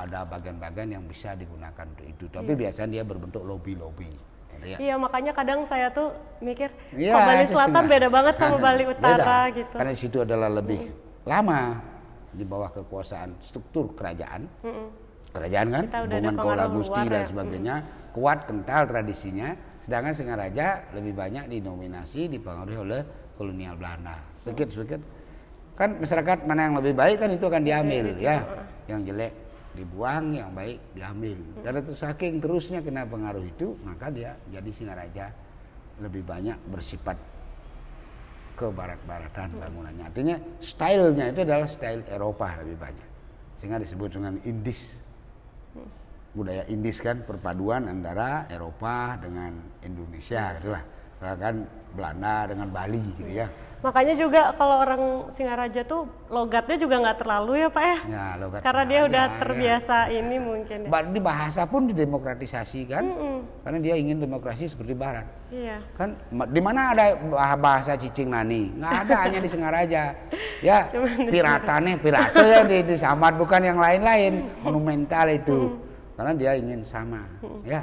[0.00, 2.24] ada bagian-bagian yang bisa digunakan untuk itu.
[2.32, 4.29] Tapi biasanya dia berbentuk lobi-lobi.
[4.60, 4.78] Gitu ya.
[4.78, 6.12] Iya, makanya kadang saya tuh
[6.44, 9.00] mikir, Iya, kok Bali Selatan beda banget sama Bali Beda.
[9.00, 9.76] Utara gitu.
[9.80, 10.92] Karena di situ adalah lebih
[11.24, 11.80] lama
[12.30, 14.44] di bawah kekuasaan struktur kerajaan.
[15.30, 17.28] Kerajaan kan, Kita udah ada Bongan pengaruh Kaula Gusti dan ya.
[17.30, 17.74] sebagainya,
[18.12, 19.48] kuat kental tradisinya.
[19.80, 23.00] Sedangkan Singaraja lebih banyak didominasi dipengaruhi oleh
[23.40, 24.20] kolonial Belanda.
[24.36, 25.00] Sedikit-sedikit
[25.78, 28.44] kan masyarakat mana yang lebih baik kan itu akan diambil ya.
[28.90, 29.32] Yang jelek
[29.80, 31.40] dibuang, yang baik diambil.
[31.64, 35.32] Karena itu saking terusnya kena pengaruh itu, maka dia jadi Singaraja
[36.04, 37.16] lebih banyak bersifat
[38.60, 40.04] ke barat-baratan bangunannya.
[40.04, 43.08] Artinya stylenya itu adalah style Eropa lebih banyak.
[43.56, 45.00] Sehingga disebut dengan Indis.
[46.36, 50.84] Budaya Indis kan perpaduan antara Eropa dengan Indonesia gitu lah.
[51.20, 53.48] Kan Belanda dengan Bali gitu ya.
[53.80, 55.02] Makanya juga kalau orang
[55.32, 57.98] Singaraja tuh logatnya juga nggak terlalu ya Pak ya?
[58.12, 59.36] Ya, logat Karena dia udah ya.
[59.40, 61.00] terbiasa ini mungkin ya.
[61.00, 63.04] Di bahasa pun didemokratisasi kan.
[63.64, 65.24] Karena dia ingin demokrasi seperti barat.
[65.50, 65.82] Iya.
[65.98, 66.14] kan
[66.46, 70.14] di mana ada bah- bahasa cicing nani nggak ada hanya di Singaraja
[70.62, 70.86] ya
[71.26, 75.74] piratane pirate ya di, di Samad bukan yang lain-lain monumental itu
[76.14, 77.26] karena dia ingin sama
[77.66, 77.82] ya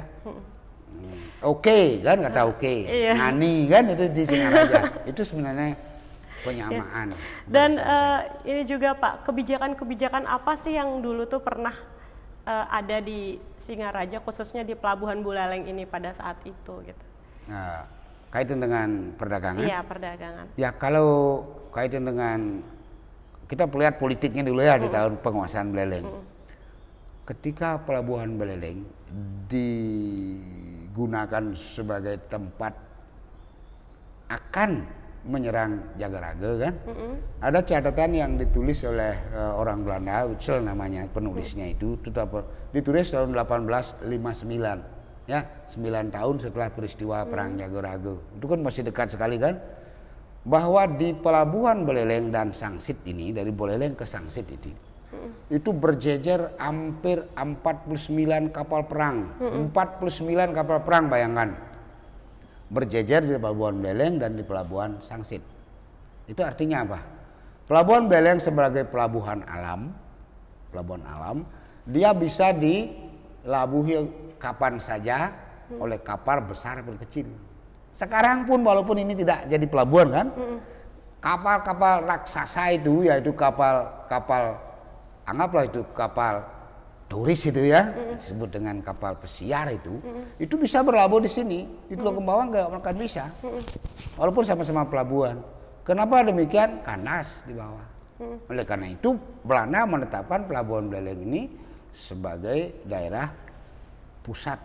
[0.88, 1.27] Hmm.
[1.42, 2.18] Oke kan?
[2.22, 2.74] Kata oke.
[2.86, 3.12] Iya.
[3.14, 3.84] nani kan?
[3.92, 5.74] Itu di Singaraja itu sebenarnya
[6.42, 7.08] penyamaan.
[7.46, 11.74] Dan eh, ini juga Pak, kebijakan-kebijakan apa sih yang dulu tuh pernah
[12.46, 17.04] eh, ada di Singaraja khususnya di Pelabuhan Buleleng ini pada saat itu gitu.
[17.48, 17.88] Nah,
[18.30, 19.64] kaitan dengan perdagangan?
[19.64, 20.46] Iya, perdagangan.
[20.54, 22.62] Ya kalau kaitan dengan
[23.48, 26.06] kita lihat politiknya dulu ya di tahun penguasaan Beleleng.
[27.24, 28.84] Ketika pelabuhan Beleleng
[30.98, 32.74] digunakan sebagai tempat
[34.26, 34.82] akan
[35.22, 36.74] menyerang Jagaraga kan,
[37.38, 43.14] ada catatan yang ditulis oleh eh, orang Belanda, Witzel namanya penulisnya itu, itu dapat- ditulis
[43.14, 44.82] tahun 1859
[45.30, 48.18] ya 9 tahun setelah peristiwa perang Jagaraga.
[48.34, 49.54] Itu kan masih dekat sekali kan?
[50.42, 54.72] Bahwa di pelabuhan Beleleng dan Sangsit ini dari Beleleng ke Sangsit itu
[55.48, 59.32] itu berjejer hampir 49 kapal perang.
[59.40, 61.56] 49 kapal perang bayangkan.
[62.68, 65.40] Berjejer di pelabuhan Beleleng dan di pelabuhan Sangsit.
[66.28, 67.00] Itu artinya apa?
[67.64, 69.92] Pelabuhan Beleleng sebagai pelabuhan alam
[70.68, 71.38] pelabuhan alam
[71.88, 74.04] dia bisa dilabuhi
[74.36, 75.32] kapan saja
[75.80, 77.28] oleh kapal besar dan kecil.
[77.92, 80.26] Sekarang pun walaupun ini tidak jadi pelabuhan kan
[81.18, 84.60] kapal-kapal raksasa itu yaitu kapal kapal
[85.28, 86.40] anggaplah itu kapal
[87.08, 89.96] turis itu ya disebut dengan kapal pesiar itu
[90.40, 91.68] itu bisa berlabuh di sini.
[91.88, 93.28] Di Pulau Kembawang nggak akan bisa.
[94.16, 95.40] Walaupun sama-sama pelabuhan.
[95.84, 96.84] Kenapa demikian?
[96.84, 97.86] Kandas di bawah.
[98.50, 101.42] Oleh karena itu Belanda menetapkan pelabuhan Beleleng ini
[101.94, 103.32] sebagai daerah
[104.20, 104.60] pusat.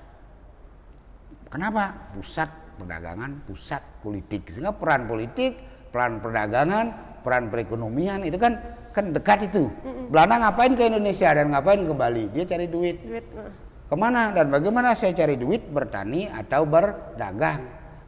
[1.47, 1.93] Kenapa?
[2.17, 2.49] Pusat
[2.81, 4.49] perdagangan, pusat politik.
[4.49, 5.61] Sehingga peran politik,
[5.93, 8.59] peran perdagangan, peran perekonomian itu kan
[8.93, 9.71] kan dekat itu.
[10.11, 12.29] Belanda ngapain ke Indonesia dan ngapain ke Bali?
[12.29, 13.01] Dia cari duit.
[13.01, 13.25] Duit.
[13.33, 13.49] nah.
[13.89, 15.65] Ke mana dan bagaimana saya cari duit?
[15.69, 17.61] Bertani atau berdagang.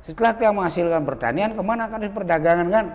[0.06, 2.86] Setelah kita menghasilkan pertanian, ke mana kan perdagangan kan?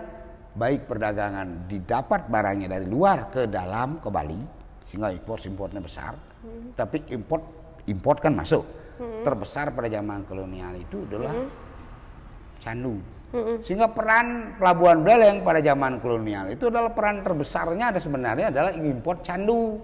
[0.55, 4.39] Baik perdagangan didapat barangnya dari luar ke dalam ke Bali,
[4.87, 6.15] sehingga import importnya besar.
[6.75, 7.43] Tapi import
[7.87, 8.63] import kan masuk.
[9.23, 11.35] Terbesar pada zaman kolonial itu adalah
[12.59, 12.99] candu.
[13.63, 19.23] Sehingga peran pelabuhan Beleng pada zaman kolonial itu adalah peran terbesarnya ada sebenarnya adalah import
[19.23, 19.79] candu.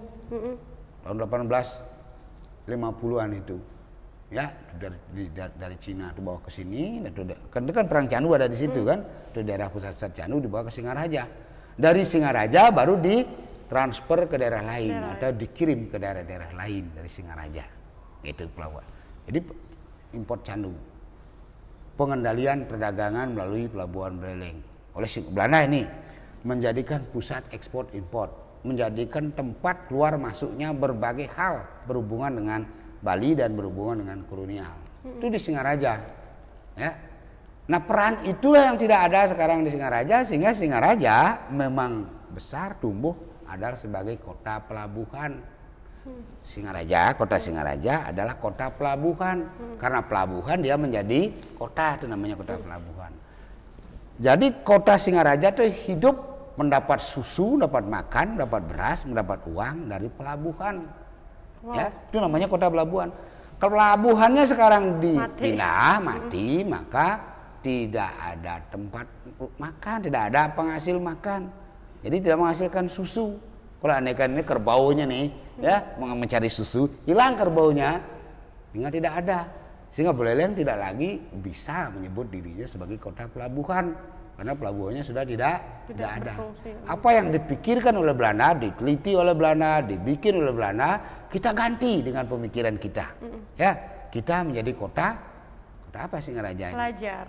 [1.08, 3.56] tahun 1850-an itu.
[4.28, 5.00] Ya dari
[5.32, 7.00] dari, dari Cina dibawa ke sini
[7.48, 9.00] kan itu kan perang Candu ada di situ kan.
[9.32, 11.24] Itu daerah pusat-pusat Candu dibawa ke Singaraja.
[11.72, 17.64] Dari Singaraja baru ditransfer ke daerah lain daerah atau dikirim ke daerah-daerah lain dari Singaraja.
[18.20, 18.84] Itu pelabuhan.
[19.24, 19.40] Jadi
[20.12, 20.76] import Candu
[21.98, 24.62] pengendalian perdagangan melalui pelabuhan Beleng
[24.94, 25.82] oleh Belanda ini
[26.46, 32.60] menjadikan pusat ekspor import menjadikan tempat keluar masuknya berbagai hal berhubungan dengan
[32.98, 34.74] Bali dan berhubungan dengan kolonial.
[35.06, 35.18] Hmm.
[35.22, 35.92] Itu di Singaraja.
[36.74, 36.92] Ya.
[37.68, 43.14] Nah, peran itulah yang tidak ada sekarang di Singaraja sehingga Singaraja memang besar tumbuh
[43.46, 45.38] adalah sebagai kota pelabuhan.
[46.48, 49.44] Singaraja, kota Singaraja adalah kota pelabuhan.
[49.44, 49.76] Hmm.
[49.76, 52.64] Karena pelabuhan dia menjadi kota itu namanya kota hmm.
[52.64, 53.12] pelabuhan.
[54.18, 56.16] Jadi kota Singaraja itu hidup
[56.58, 60.90] mendapat susu, dapat makan, dapat beras, mendapat uang dari pelabuhan.
[61.62, 61.74] Wow.
[61.78, 63.14] Ya, itu namanya kota pelabuhan.
[63.58, 67.08] Kalau pelabuhannya sekarang dipindah mati, mati maka
[67.58, 69.06] tidak ada tempat
[69.58, 71.50] makan, tidak ada penghasil makan.
[72.06, 73.34] Jadi tidak menghasilkan susu.
[73.78, 75.26] Kalau anehkan ini kerbaunya nih,
[75.62, 78.02] ya mencari susu, hilang kerbaunya,
[78.74, 79.38] sehingga tidak ada.
[79.88, 83.96] Sehingga Buleleng tidak lagi bisa menyebut dirinya sebagai kota pelabuhan
[84.36, 86.32] karena pelabuhannya sudah tidak tidak, tidak ada.
[86.86, 90.90] Apa yang dipikirkan oleh Belanda, diteliti oleh Belanda, dibikin oleh Belanda,
[91.26, 93.06] kita ganti dengan pemikiran kita.
[93.18, 93.40] Mm -mm.
[93.58, 93.72] Ya,
[94.12, 95.08] kita menjadi kota
[95.88, 96.74] kota apa sih ngerajain?
[96.76, 97.24] Pelajar.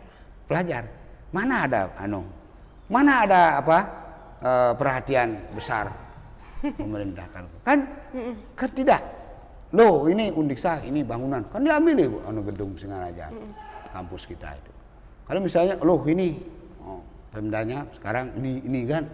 [0.45, 0.84] Pelajar.
[1.32, 2.22] Mana ada anu?
[2.91, 3.80] Mana ada apa?
[4.39, 6.09] E, perhatian besar
[6.62, 7.43] pemerintah kan?
[7.64, 7.80] Kan,
[8.76, 9.01] tidak.
[9.70, 11.45] Loh, ini Undiksa, ini bangunan.
[11.53, 13.30] Kan diambil ibu anu gedung Singaraja.
[13.93, 14.72] Kampus kita itu.
[15.30, 16.60] Kalau misalnya, loh ini
[17.30, 19.05] Pemdanya sekarang ini ini kan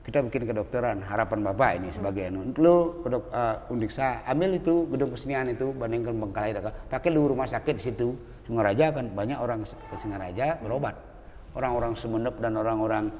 [0.00, 5.12] kita bikin kedokteran harapan bapak ini sebagai anu lu kedok uh, undiksa ambil itu gedung
[5.12, 6.56] kesenian itu bandingkan bengkalai
[6.88, 8.16] pakai lu rumah sakit di situ
[8.48, 10.96] Singaraja kan banyak orang ke Singaraja berobat
[11.52, 13.12] orang-orang Sumenep dan orang-orang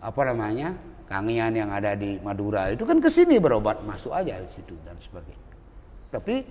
[0.00, 0.72] apa namanya
[1.04, 4.96] Kangian yang ada di Madura itu kan ke sini berobat masuk aja di situ dan
[4.96, 5.52] sebagainya
[6.08, 6.46] tapi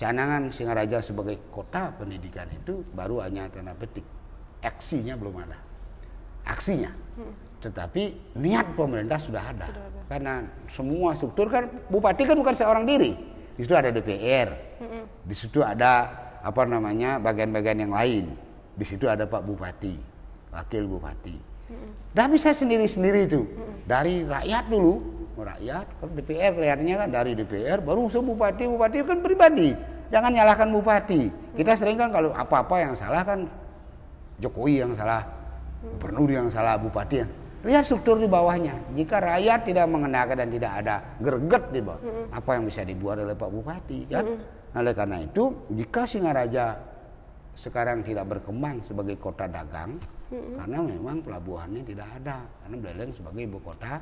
[0.00, 4.06] canangan Singaraja sebagai kota pendidikan itu baru hanya tanda petik
[4.64, 5.68] aksinya belum ada
[6.48, 6.90] aksinya.
[7.20, 7.32] Hmm.
[7.60, 9.68] Tetapi niat pemerintah sudah ada.
[9.68, 10.00] sudah ada.
[10.08, 10.34] Karena
[10.72, 13.12] semua struktur kan bupati kan bukan seorang diri.
[13.54, 14.48] Di situ ada DPR.
[14.80, 15.04] Hmm.
[15.28, 16.08] Di situ ada
[16.40, 18.32] apa namanya bagian-bagian yang lain.
[18.78, 19.98] Di situ ada Pak Bupati,
[20.54, 21.36] Wakil Bupati.
[21.68, 21.90] Hmm.
[22.16, 23.44] Dan bisa sendiri-sendiri itu.
[23.84, 25.00] Dari rakyat dulu,
[25.36, 29.70] rakyat kan DPR kelihatannya kan dari DPR baru musuh bupati, bupati kan pribadi.
[30.08, 31.28] Jangan nyalahkan bupati.
[31.54, 33.44] Kita sering kan kalau apa-apa yang salah kan
[34.40, 35.38] Jokowi yang salah
[35.82, 37.30] gubernur yang salah bupati yang
[37.66, 42.50] lihat struktur di bawahnya jika rakyat tidak mengenakan dan tidak ada gerget di bawah apa
[42.54, 44.78] yang bisa dibuat oleh pak bupati ya hmm.
[44.78, 46.78] oleh karena itu jika Singaraja
[47.58, 49.98] sekarang tidak berkembang sebagai kota dagang
[50.30, 50.62] hmm.
[50.62, 53.98] karena memang pelabuhannya tidak ada karena Beleng sebagai ibu kota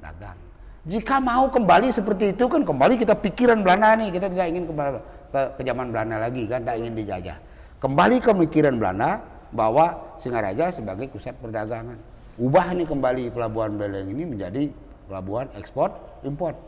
[0.00, 0.40] dagang
[0.88, 4.96] jika mau kembali seperti itu kan kembali kita pikiran Belanda nih kita tidak ingin kembali
[5.28, 7.36] ke, ke zaman Belanda lagi kan tidak ingin dijajah
[7.84, 9.20] kembali ke pikiran Belanda
[9.52, 11.98] bahwa Singaraja sebagai pusat perdagangan.
[12.40, 14.72] Ubah nih kembali pelabuhan Beleng ini menjadi
[15.06, 15.94] pelabuhan ekspor
[16.26, 16.58] import.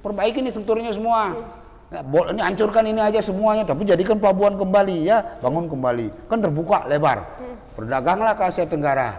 [0.00, 1.34] Perbaiki nih strukturnya semua.
[1.34, 1.44] Ya,
[1.90, 6.30] ini hancurkan ini aja semuanya, tapi jadikan pelabuhan kembali ya, bangun kembali.
[6.30, 7.26] Kan terbuka lebar.
[7.74, 9.18] Perdaganglah ke Asia Tenggara.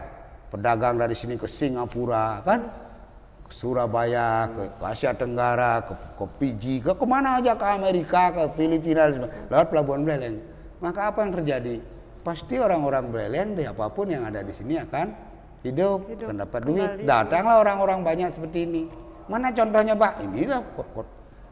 [0.51, 2.67] Pedagang dari sini ke Singapura, kan?
[3.47, 8.41] Ke Surabaya, ke Asia Tenggara, ke, ke Fiji, ke ke mana aja ke Amerika, ke
[8.55, 9.07] Filipina,
[9.51, 10.39] lewat pelabuhan Beleng.
[10.83, 11.79] Maka apa yang terjadi?
[12.21, 15.07] pasti orang-orang Beleng deh apa pun yang ada di sini akan
[15.65, 16.89] hidup, hidup dapat duit.
[17.05, 18.83] Datanglah orang-orang banyak seperti ini.
[19.29, 20.21] Mana contohnya Pak?
[20.25, 20.61] Inilah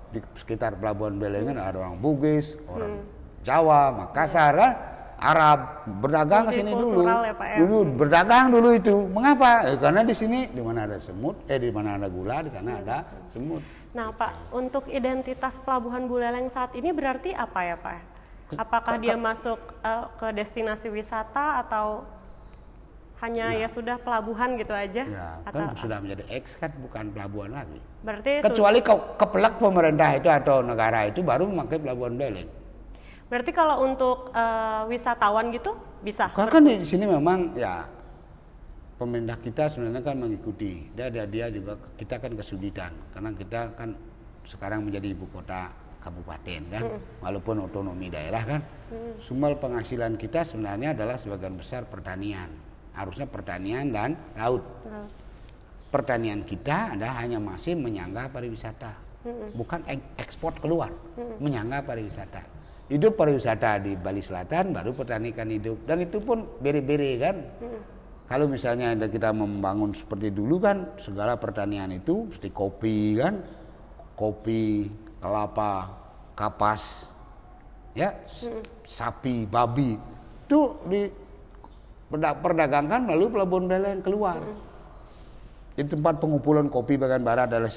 [0.09, 1.67] di sekitar Pelabuhan Belengan hmm.
[1.69, 3.45] ada orang Bugis, orang hmm.
[3.45, 4.71] Jawa, Makassar kan,
[5.19, 5.59] Arab
[5.99, 7.03] berdagang ke sini dulu.
[7.03, 7.57] Ya, Pak, ya?
[7.59, 8.95] Dulu berdagang dulu itu.
[9.11, 9.67] Mengapa?
[9.67, 12.79] Eh, karena di sini di mana ada semut, eh di mana ada gula, di sana
[12.79, 13.59] ada semut.
[13.91, 17.97] Nah, Pak, untuk identitas Pelabuhan Buleleng saat ini berarti apa ya, Pak?
[18.57, 22.01] Apakah dia masuk uh, ke destinasi wisata atau
[23.19, 25.03] hanya ya, ya sudah pelabuhan gitu aja?
[25.03, 27.79] Ya, atau kan sudah menjadi X kan bukan pelabuhan lagi.
[27.99, 32.49] Berarti kecuali ke, kepelak pemerintah itu atau negara itu baru memakai pelabuhan Beleng.
[33.27, 36.31] Berarti kalau untuk uh, wisatawan gitu bisa?
[36.31, 37.85] Karena kan di sini memang ya
[38.95, 40.87] pemerintah kita sebenarnya kan mengikuti.
[40.95, 43.93] Dia dia, dia juga kita kan kesulitan karena kita kan
[44.49, 47.21] sekarang menjadi ibu kota kabupaten kan, hmm.
[47.21, 49.19] walaupun otonomi daerah kan, hmm.
[49.19, 52.47] sumber penghasilan kita sebenarnya adalah sebagian besar pertanian,
[52.99, 54.63] harusnya pertanian dan laut.
[54.83, 55.07] Hmm.
[55.89, 59.09] Pertanian kita ada hanya masih menyangga pariwisata.
[59.51, 59.83] bukan
[60.15, 60.95] ekspor keluar,
[61.43, 62.39] menyangga pariwisata.
[62.87, 67.35] Hidup pariwisata di Bali Selatan, baru petani kan hidup, dan itu pun beri-beri kan.
[68.29, 73.43] Kalau misalnya kita membangun seperti dulu kan, segala pertanian itu seperti kopi kan,
[74.15, 74.87] kopi,
[75.19, 75.91] kelapa,
[76.37, 77.09] kapas,
[77.97, 78.15] ya,
[78.87, 79.99] sapi, babi,
[80.47, 81.01] itu di
[82.11, 84.41] perdagangkan melalui pelabuhan Beleng keluar.
[85.77, 87.71] Di tempat pengumpulan kopi bagian barat adalah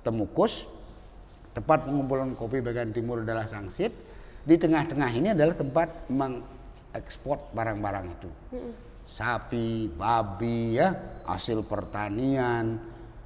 [0.00, 0.64] Temukus,
[1.52, 3.92] tempat pengumpulan kopi bagian timur adalah Sangsit,
[4.44, 8.30] di tengah-tengah ini adalah tempat mengekspor barang-barang itu
[9.10, 10.94] sapi, babi ya,
[11.26, 12.78] hasil pertanian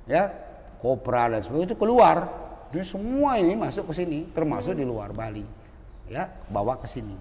[0.09, 0.33] ya,
[0.81, 2.17] kopra dan sebagainya itu keluar.
[2.75, 5.45] Ini semua ini masuk ke sini, termasuk di luar Bali.
[6.05, 7.17] Ya, bawa ke sini.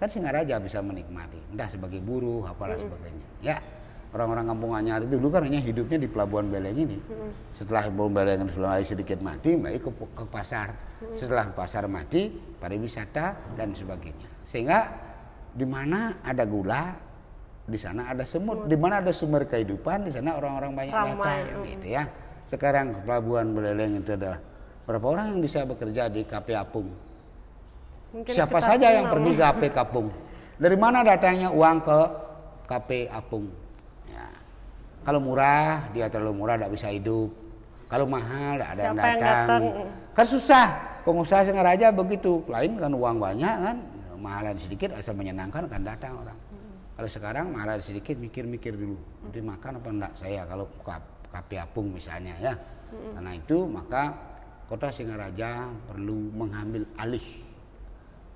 [0.00, 3.26] Kan Singaraja bisa menikmati, entah sebagai buruh apalah sebagainya.
[3.44, 3.60] Ya,
[4.12, 6.98] orang-orang kampung Anyar itu dulu kan hanya hidupnya di pelabuhan Beleng ini.
[7.52, 10.72] Setelah pelabuhan Beleng mulai sedikit mati, baik ke, ke pasar.
[11.12, 14.28] Setelah pasar mati, pariwisata dan sebagainya.
[14.44, 14.92] Sehingga
[15.52, 16.96] di mana ada gula,
[17.68, 21.12] di sana ada semut, di mana ada sumber kehidupan, di sana orang-orang banyak Ramai.
[21.12, 22.04] datang, gitu ya.
[22.48, 24.40] Sekarang pelabuhan Beleleng itu adalah
[24.88, 27.11] berapa orang yang bisa bekerja di KP Apung?
[28.12, 30.12] Mungkin Siapa saja yang pergi ke KP Apung?
[30.60, 31.98] Dari mana datangnya uang ke
[32.68, 33.48] KP Apung?
[34.04, 34.28] Ya.
[35.00, 37.32] Kalau murah, dia terlalu murah tidak bisa hidup.
[37.88, 39.08] Kalau mahal, tidak ada yang datang.
[39.08, 39.62] yang datang.
[40.12, 40.66] Kan susah.
[41.02, 42.44] Pengusaha Singaraja begitu.
[42.46, 43.76] Lain kan uang banyak kan,
[44.20, 46.38] mahalan sedikit asal menyenangkan kan datang orang.
[46.94, 48.94] Kalau sekarang malah sedikit mikir-mikir dulu,
[49.24, 50.68] nanti makan apa enggak saya kalau
[51.32, 52.54] kapi apung misalnya ya.
[52.54, 54.14] hmm Karena itu maka
[54.68, 57.24] kota Singaraja perlu mengambil alih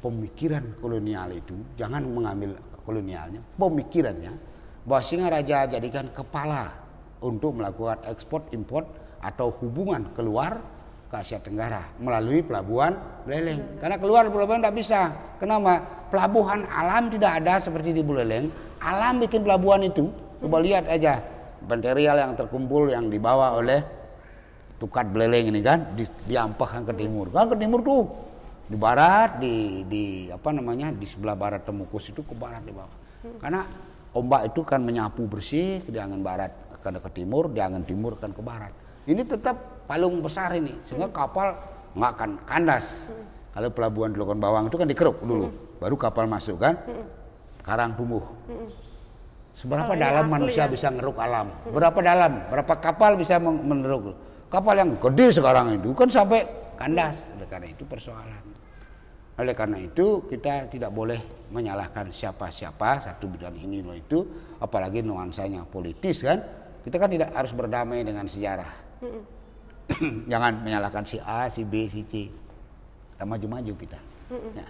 [0.01, 4.32] pemikiran kolonial itu, jangan mengambil kolonialnya, pemikirannya
[4.86, 6.70] bahwa Singaraja jadikan kepala
[7.18, 8.86] untuk melakukan ekspor import
[9.18, 10.62] atau hubungan keluar
[11.11, 12.94] ke Asia Tenggara melalui pelabuhan
[13.26, 13.82] Beleleng.
[13.82, 15.01] Karena keluar pelabuhan tidak bisa.
[15.42, 15.82] Kenapa?
[16.11, 18.51] Pelabuhan alam tidak ada seperti di Buleleng.
[18.78, 20.11] Alam bikin pelabuhan itu.
[20.38, 21.18] Coba lihat aja
[21.66, 23.82] material yang terkumpul yang dibawa oleh
[24.78, 27.32] tukat Beleleng ini kan di, diampahkan ke timur.
[27.34, 28.03] Kan ke timur tuh
[28.67, 32.91] di barat di di apa namanya di sebelah barat Temukus itu ke barat di bawah.
[33.39, 33.62] Karena
[34.14, 38.31] ombak itu kan menyapu bersih di angin barat akan ke timur, di angin timur akan
[38.35, 38.73] ke barat.
[39.07, 41.55] Ini tetap palung besar ini sehingga kapal
[41.95, 43.11] nggak akan kandas.
[43.57, 45.49] Kalau pelabuhan Telukon Bawang itu kan dikeruk dulu,
[45.81, 46.77] baru kapal masuk kan.
[47.64, 48.23] Karang tumbuh.
[49.57, 50.71] Seberapa oh, dalam manusia ya?
[50.71, 51.49] bisa ngeruk alam?
[51.73, 52.45] Berapa dalam?
[52.53, 54.12] Berapa kapal bisa meneruk?
[54.53, 56.45] Kapal yang gede sekarang itu kan sampai
[56.77, 57.33] kandas.
[57.33, 58.56] Oleh karena itu persoalan.
[59.37, 64.24] Oleh karena itu kita tidak boleh menyalahkan siapa-siapa satu bidang ini loh itu,
[64.57, 66.41] apalagi nuansanya politis kan.
[66.87, 68.87] Kita kan tidak harus berdamai dengan sejarah
[70.32, 72.30] Jangan menyalahkan si A, si B, si C.
[73.12, 74.01] Kita maju-maju kita.
[74.55, 74.66] Ya.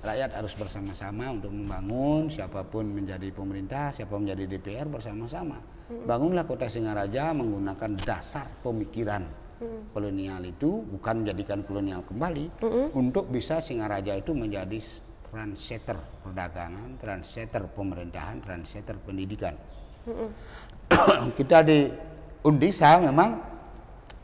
[0.00, 5.60] Rakyat harus bersama-sama untuk membangun siapa pun menjadi pemerintah, siapa menjadi DPR bersama-sama.
[5.90, 9.26] Bangunlah kota Singaraja menggunakan dasar pemikiran
[9.92, 12.64] kolonial itu bukan menjadikan kolonial kembali
[12.96, 14.80] untuk bisa Singaraja itu menjadi
[15.30, 19.54] translator perdagangan, translator pemerintahan, translator pendidikan.
[21.38, 21.86] kita di
[22.42, 23.38] Undisa memang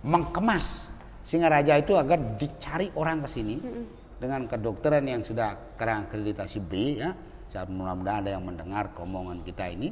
[0.03, 0.89] mengkemas
[1.27, 3.85] Singaraja itu agar dicari orang ke sini mm -hmm.
[4.23, 7.11] dengan kedokteran yang sudah sekarang akreditasi B ya.
[7.57, 9.89] Mudah-mudahan ada yang mendengar omongan kita ini,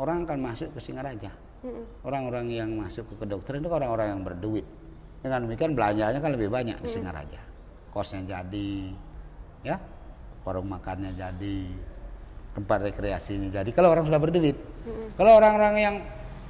[0.00, 1.28] orang akan masuk ke Singaraja.
[2.06, 4.66] Orang-orang yang masuk ke kedokteran itu orang-orang yang berduit.
[5.20, 7.40] Dengan demikian belanjanya kan lebih banyak di Singaraja.
[7.90, 8.92] Kosnya jadi,
[9.64, 9.80] ya,
[10.44, 11.58] warung makannya jadi,
[12.54, 13.68] tempat rekreasi ini jadi.
[13.72, 14.56] Kalau orang sudah berduit,
[15.18, 15.94] kalau orang-orang yang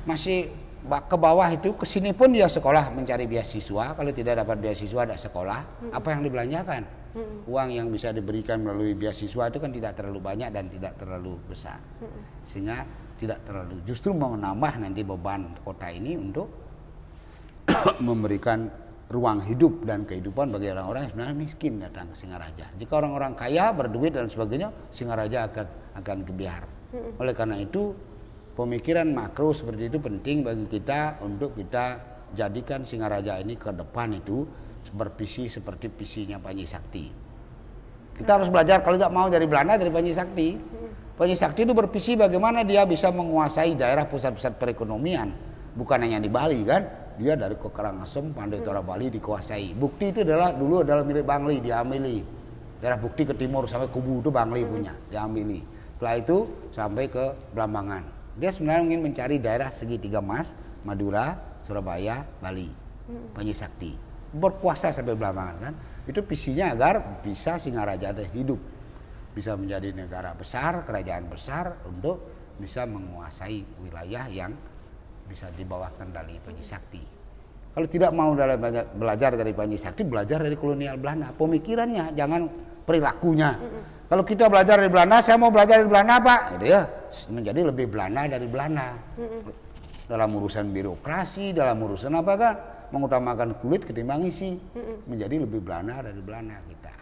[0.07, 0.51] masih
[0.87, 3.97] ke bawah itu ke sini pun dia sekolah mencari beasiswa.
[3.99, 5.91] Kalau tidak dapat beasiswa ada sekolah.
[5.91, 6.87] Apa yang dibelanjakan
[7.17, 7.49] hmm.
[7.49, 11.81] uang yang bisa diberikan melalui beasiswa itu kan tidak terlalu banyak dan tidak terlalu besar
[12.05, 12.45] hmm.
[12.45, 12.85] sehingga
[13.17, 16.53] tidak terlalu justru menambah nanti beban kota ini untuk
[18.09, 18.69] memberikan
[19.07, 22.67] ruang hidup dan kehidupan bagi orang-orang yang sebenarnya miskin datang ke Singaraja.
[22.75, 25.67] Jika orang-orang kaya berduit dan sebagainya, Singaraja akan
[26.03, 26.63] akan kebiar.
[27.23, 27.95] Oleh karena itu
[28.59, 32.03] pemikiran makro seperti itu penting bagi kita untuk kita
[32.35, 34.43] jadikan Singaraja ini ke depan itu
[34.93, 37.05] bervisi seperti visinya Panji Sakti.
[38.17, 40.49] Kita harus belajar kalau nggak mau dari Belanda dari Panji Sakti.
[41.17, 45.33] Panji Sakti itu bervisi bagaimana dia bisa menguasai daerah pusat-pusat perekonomian,
[45.77, 46.83] bukan hanya di Bali kan.
[47.17, 49.73] Dia dari ke Karangasem, Pandai Tora Bali dikuasai.
[49.73, 52.21] Bukti itu adalah dulu adalah milik Bangli, diamili.
[52.77, 55.65] Daerah bukti ke timur sampai Kubu itu Bangli punya, diamili.
[55.97, 56.45] Setelah itu
[56.77, 60.53] sampai ke Blambangan dia sebenarnya ingin mencari daerah segitiga emas,
[60.85, 62.69] Madura, Surabaya, Bali.
[63.33, 64.06] Panji Sakti.
[64.37, 65.75] Berkuasa sampai belakangan kan
[66.07, 68.61] itu visinya agar bisa Singaraja ada hidup.
[69.35, 72.23] Bisa menjadi negara besar kerajaan besar untuk
[72.57, 74.55] bisa menguasai wilayah yang
[75.29, 77.03] bisa di bawah kendali Panji Sakti.
[77.77, 78.33] Kalau tidak mau
[78.97, 81.37] belajar dari Panji Sakti belajar dari kolonial Belanda.
[81.37, 82.49] Pemikirannya jangan
[82.89, 83.61] perilakunya.
[84.07, 86.41] Kalau kita belajar dari Belanda saya mau belajar dari Belanda Pak.
[86.57, 86.83] Gitu ya
[87.29, 88.89] menjadi lebih Belanda dari Belanda.
[90.07, 92.55] Dalam urusan birokrasi dalam urusan apa kan
[92.91, 94.59] mengutamakan kulit ketimbang isi.
[95.07, 96.95] Menjadi lebih Belanda dari Belanda kita.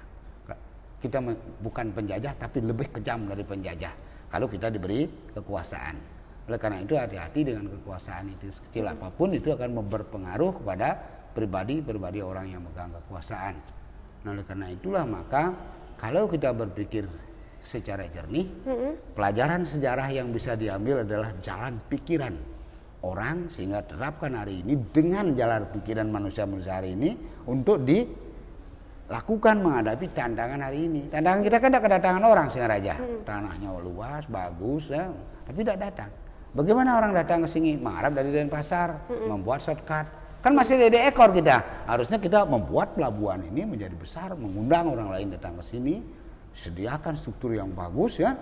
[1.05, 1.21] Kita
[1.61, 3.93] bukan penjajah tapi lebih kejam dari penjajah.
[4.33, 5.05] Kalau kita diberi
[5.37, 5.97] kekuasaan.
[6.45, 11.01] Oleh karena itu hati-hati dengan kekuasaan itu kecil apa pun itu akan berpengaruh kepada
[11.33, 13.57] pribadi-pribadi orang yang megang kekuasaan.
[14.25, 15.57] Nah oleh karena itulah maka
[15.97, 17.09] kalau kita berpikir
[17.65, 18.45] secara jernih
[19.17, 22.37] pelajaran sejarah yang bisa diambil adalah jalan pikiran
[23.05, 27.13] orang sehingga terapkan hari ini dengan jalan pikiran manusia-manusia hari ini
[27.45, 31.13] untuk dilakukan menghadapi tantangan hari ini.
[31.13, 32.95] Tantangan kita kan tidak kedatangan orang Singaraja.
[32.97, 33.21] Hmm.
[33.29, 35.13] Tanahnya luas, bagus ya,
[35.45, 36.11] tapi tidak datang.
[36.57, 37.77] Bagaimana orang datang ke sini?
[37.77, 39.29] Mengharap dari Denpasar, hmm.
[39.29, 40.07] membuat shortcut.
[40.41, 41.89] Kan masih ada ekor kita.
[41.89, 46.05] Harusnya kita membuat pelabuhan ini menjadi besar, mengundang orang lain datang ke sini,
[46.53, 48.37] sediakan struktur yang bagus ya,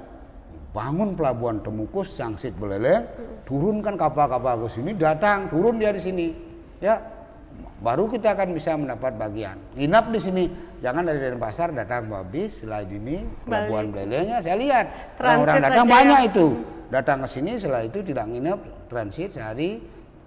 [0.73, 3.05] bangun pelabuhan Temukus, Sangsit Beleleng,
[3.45, 6.27] turunkan kapal-kapal ke sini, datang, turun dia di sini,
[6.81, 6.97] ya,
[7.85, 9.61] baru kita akan bisa mendapat bagian.
[9.77, 10.45] Nginap di sini,
[10.81, 14.87] jangan dari Denpasar datang Babis, setelah ini pelabuhan Belelengnya, saya lihat
[15.20, 16.29] orang-orang datang banyak ya.
[16.33, 16.47] itu,
[16.89, 19.77] datang ke sini, setelah itu tidak nginep, transit sehari,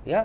[0.05, 0.21] ya,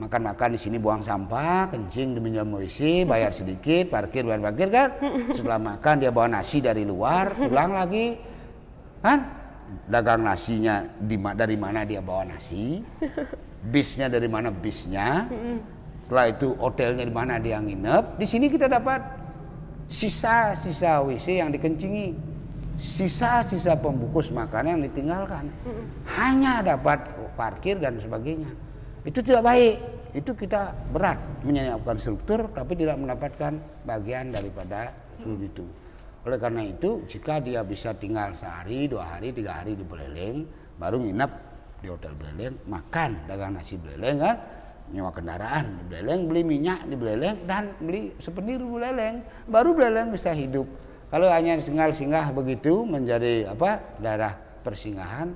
[0.00, 4.88] makan-makan di sini buang sampah, kencing di minum WC, bayar sedikit, parkir, bayar parkir kan.
[5.36, 8.16] Setelah makan dia bawa nasi dari luar, pulang lagi,
[9.04, 9.39] kan?
[9.90, 12.82] Dagang nasinya di, dari mana dia bawa nasi,
[13.74, 15.28] bisnya dari mana bisnya,
[16.06, 18.18] setelah itu hotelnya di mana dia nginep.
[18.18, 18.98] Di sini kita dapat
[19.90, 22.14] sisa-sisa WC yang dikencingi,
[22.78, 25.50] sisa-sisa pembungkus makanan yang ditinggalkan,
[26.18, 27.02] hanya dapat
[27.34, 28.50] parkir dan sebagainya.
[29.06, 29.76] Itu tidak baik.
[30.10, 34.90] Itu kita berat menyiapkan struktur tapi tidak mendapatkan bagian daripada
[35.22, 35.62] itu.
[36.30, 40.46] Oleh karena itu, jika dia bisa tinggal sehari, dua hari, tiga hari di Beleleng,
[40.78, 41.30] baru nginep
[41.82, 44.38] di hotel Beleleng, makan dagang nasi Beleleng kan,
[44.94, 50.14] nyewa kendaraan di Beleleng, beli minyak di Beleleng, dan beli sepenir di Beleleng, baru Beleleng
[50.14, 50.70] bisa hidup.
[51.10, 55.34] Kalau hanya singgah-singgah begitu menjadi apa daerah persinggahan,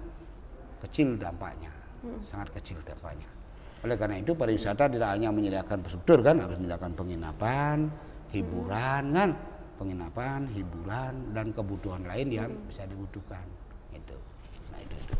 [0.78, 1.74] kecil dampaknya,
[2.06, 2.22] hmm.
[2.22, 3.26] sangat kecil dampaknya.
[3.82, 7.90] Oleh karena itu pariwisata tidak hanya menyediakan struktur kan, harus menyediakan penginapan,
[8.30, 9.30] hiburan kan,
[9.76, 12.66] penginapan, hiburan dan kebutuhan lain yang hmm.
[12.70, 13.44] bisa dibutuhkan.
[13.94, 14.16] Itu.
[14.70, 15.14] Nah itu itu.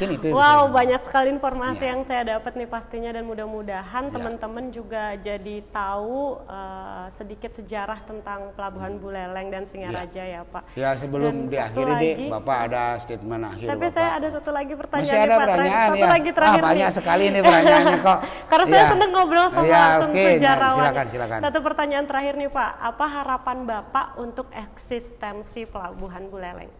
[0.00, 0.32] Mungkin itu.
[0.32, 1.90] Wow, banyak sekali informasi ya.
[1.92, 4.12] yang saya dapat nih pastinya dan mudah-mudahan ya.
[4.16, 9.02] teman-teman juga jadi tahu uh, sedikit sejarah tentang Pelabuhan hmm.
[9.04, 10.62] Buleleng dan Singaraja ya, ya Pak.
[10.72, 13.68] Ya sebelum dan diakhiri deh, Bapak ada statement akhir.
[13.68, 13.92] Tapi Bapak.
[13.92, 15.12] saya ada satu lagi pertanyaan.
[15.12, 16.08] Masih ada Pak, pertanyaan satu ya.
[16.08, 16.96] lagi terakhir ah, banyak nih.
[16.96, 18.18] sekali nih pertanyaannya kok.
[18.50, 18.72] Karena ya.
[18.72, 20.24] saya senang ngobrol sama ya, okay.
[20.40, 20.80] sejarawan.
[20.80, 21.38] Nah, silakan, silakan.
[21.44, 26.79] Satu pertanyaan terakhir nih Pak, apa harapan Bapak untuk eksistensi Pelabuhan Buleleng?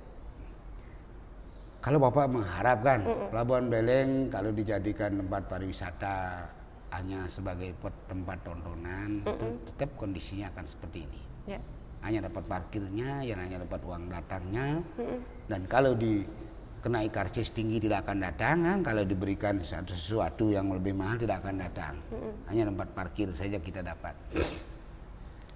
[1.81, 3.29] Kalau Bapak mengharapkan mm -mm.
[3.33, 6.45] Pelabuhan Beleng kalau dijadikan tempat pariwisata
[6.93, 7.73] hanya sebagai
[8.05, 9.53] tempat tontonan, mm -mm.
[9.73, 11.21] tetap kondisinya akan seperti ini.
[11.57, 11.63] Yeah.
[12.05, 15.19] Hanya dapat parkirnya, yang hanya dapat uang datangnya, mm -mm.
[15.49, 18.79] dan kalau dikenai karcis tinggi tidak akan datang, kan?
[18.85, 21.95] kalau diberikan sesuatu yang lebih mahal tidak akan datang.
[22.13, 22.33] Mm -mm.
[22.53, 24.13] Hanya tempat parkir saja kita dapat.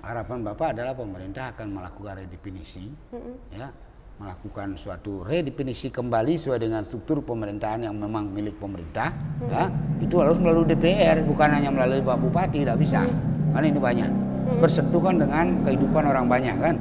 [0.01, 3.35] Harapan Bapak adalah pemerintah akan melakukan redefinisi, mm -mm.
[3.53, 3.69] ya
[4.15, 9.51] melakukan suatu redefinisi kembali sesuai dengan struktur pemerintahan yang memang milik pemerintah hmm.
[9.51, 9.65] ya
[9.99, 13.51] itu harus melalui DPR bukan hanya melalui Pak Bupati tidak bisa hmm.
[13.51, 14.59] karena ini banyak hmm.
[14.63, 16.77] bersentuhan dengan kehidupan orang banyak kan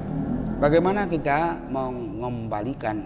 [0.62, 3.02] bagaimana kita mengembalikan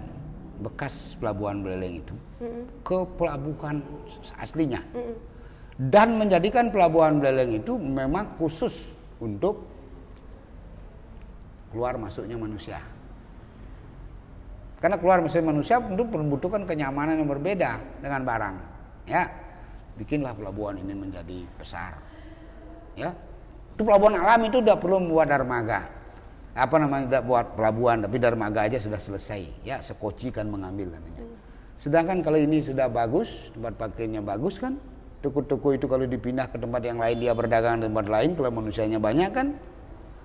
[0.60, 2.84] bekas pelabuhan Beleleng itu hmm.
[2.84, 3.80] ke pelabuhan
[4.44, 5.16] aslinya hmm.
[5.88, 8.76] dan menjadikan pelabuhan Beleleng itu memang khusus
[9.24, 9.64] untuk
[11.72, 12.84] keluar masuknya manusia
[14.78, 18.56] karena keluar mesin manusia tentu membutuhkan kenyamanan yang berbeda dengan barang.
[19.10, 19.32] Ya,
[19.98, 21.98] bikinlah pelabuhan ini menjadi besar.
[22.94, 23.14] Ya,
[23.74, 25.90] itu pelabuhan alam itu tidak perlu membuat dermaga.
[26.58, 29.62] Apa namanya tidak buat pelabuhan, tapi dermaga aja sudah selesai.
[29.62, 31.26] Ya, sekoci kan mengambil nantinya.
[31.78, 34.82] Sedangkan kalau ini sudah bagus, tempat pakainya bagus kan,
[35.22, 38.98] toko-toko itu kalau dipindah ke tempat yang lain dia berdagang di tempat lain, kalau manusianya
[38.98, 39.54] banyak kan,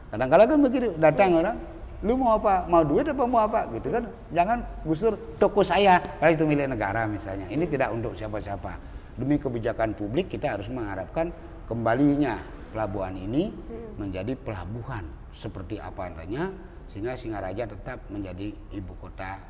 [0.09, 1.57] kadang-kadang kan begitu datang orang,
[2.03, 6.35] lu mau apa mau duit apa mau apa gitu kan jangan gusur toko saya kalau
[6.35, 8.75] itu milik negara misalnya ini tidak untuk siapa-siapa
[9.15, 11.31] demi kebijakan publik kita harus mengharapkan
[11.71, 12.43] kembalinya
[12.75, 14.01] pelabuhan ini hmm.
[14.03, 16.53] menjadi pelabuhan seperti apa adanya
[16.93, 19.41] sehingga Singaraja tetap menjadi ibu kota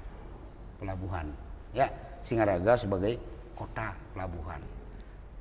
[0.78, 1.26] pelabuhan.
[1.74, 1.90] Ya,
[2.22, 3.18] Singaraja sebagai
[3.58, 4.62] kota pelabuhan.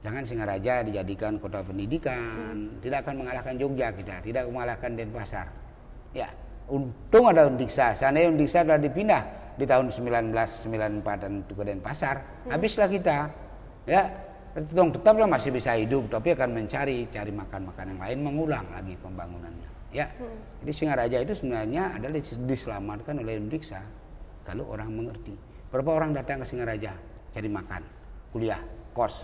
[0.01, 2.81] Jangan Singaraja dijadikan kota pendidikan, hmm.
[2.81, 5.53] tidak akan mengalahkan Jogja kita, tidak mengalahkan Denpasar.
[6.17, 6.33] Ya,
[6.71, 7.91] untung ada Undiksa.
[7.91, 9.21] Seandainya Undiksa sudah dipindah
[9.59, 12.15] di tahun 1994 dan ke Denpasar,
[12.47, 12.51] hmm.
[12.55, 13.27] habislah kita.
[13.83, 14.07] Ya,
[14.55, 19.69] tetaplah masih bisa hidup, tapi akan mencari cari makan-makan yang lain, mengulang lagi pembangunannya.
[19.91, 20.63] Ya, hmm.
[20.63, 23.83] jadi Singaraja itu sebenarnya adalah diselamatkan oleh Undiksa
[24.47, 25.35] kalau orang mengerti.
[25.67, 26.95] Berapa orang datang ke Singaraja
[27.35, 27.83] cari makan,
[28.31, 28.59] kuliah,
[28.95, 29.19] kos,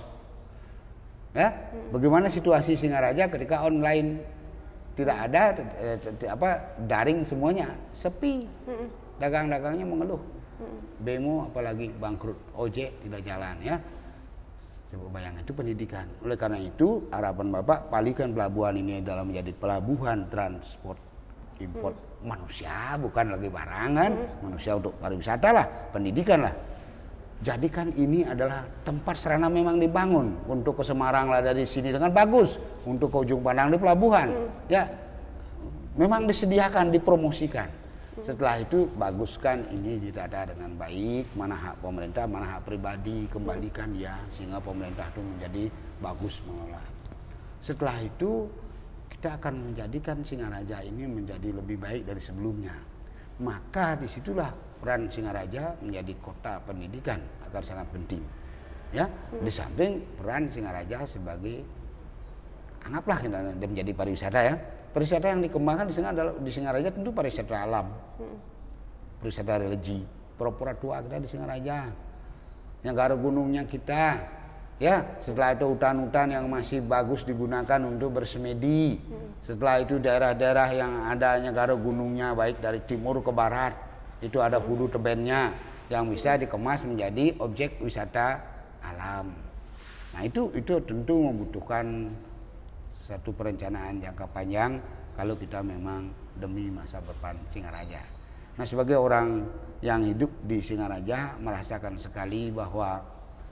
[1.37, 1.53] Ya,
[1.93, 4.25] bagaimana situasi Singaraja ketika online
[4.97, 5.41] tidak ada
[5.77, 6.49] eh, apa
[6.89, 8.49] daring semuanya sepi,
[9.21, 10.21] dagang-dagangnya mengeluh,
[10.97, 13.77] bemo apalagi bangkrut, ojek tidak jalan ya.
[14.87, 16.07] Coba bayangkan itu pendidikan.
[16.23, 20.97] Oleh karena itu harapan Bapak palikan pelabuhan ini dalam menjadi pelabuhan transport
[21.59, 22.25] import hmm.
[22.25, 24.41] manusia bukan lagi barangan, hmm.
[24.49, 26.55] manusia untuk pariwisata lah, pendidikan lah
[27.45, 32.57] jadikan ini adalah tempat sarana memang dibangun untuk ke Semarang lah dari sini dengan bagus
[32.81, 34.49] untuk ke ujung pandang di pelabuhan hmm.
[34.73, 34.89] ya
[35.93, 38.25] memang disediakan dipromosikan hmm.
[38.25, 44.01] setelah itu baguskan ini ditata dengan baik mana hak pemerintah mana hak pribadi kembalikan hmm.
[44.01, 45.63] ya sehingga pemerintah itu menjadi
[46.01, 46.83] bagus mengelola
[47.61, 48.49] setelah itu
[49.13, 52.73] kita akan menjadikan Singaraja ini menjadi lebih baik dari sebelumnya
[53.37, 57.19] maka di situlah peran Singaraja menjadi kota pendidikan
[57.49, 58.21] akan sangat penting.
[58.95, 59.43] Ya, hmm.
[59.43, 61.65] di samping peran Singaraja sebagai
[62.87, 64.55] anggaplah kita menjadi pariwisata ya.
[64.95, 67.87] Pariwisata yang dikembangkan di Singaraja adalah di Singaraja tentu pariwisata alam.
[68.21, 68.37] Hmm.
[69.19, 69.99] Pariwisata religi.
[70.37, 71.91] Pura-pura tua kita di Singaraja.
[72.85, 74.35] Yang gak gunungnya kita.
[74.77, 79.01] Ya, setelah itu hutan-hutan yang masih bagus digunakan untuk bersemedi.
[79.01, 79.33] Hmm.
[79.41, 83.86] Setelah itu daerah-daerah yang adanya garo gunungnya baik dari timur ke barat
[84.21, 85.53] itu ada hulu tebennya
[85.87, 88.43] yang bisa dikemas menjadi objek wisata
[88.83, 89.31] alam.
[90.15, 92.11] Nah itu itu tentu membutuhkan
[93.07, 94.83] satu perencanaan jangka panjang
[95.15, 98.03] kalau kita memang demi masa depan Singaraja.
[98.59, 99.47] Nah sebagai orang
[99.79, 102.99] yang hidup di Singaraja merasakan sekali bahwa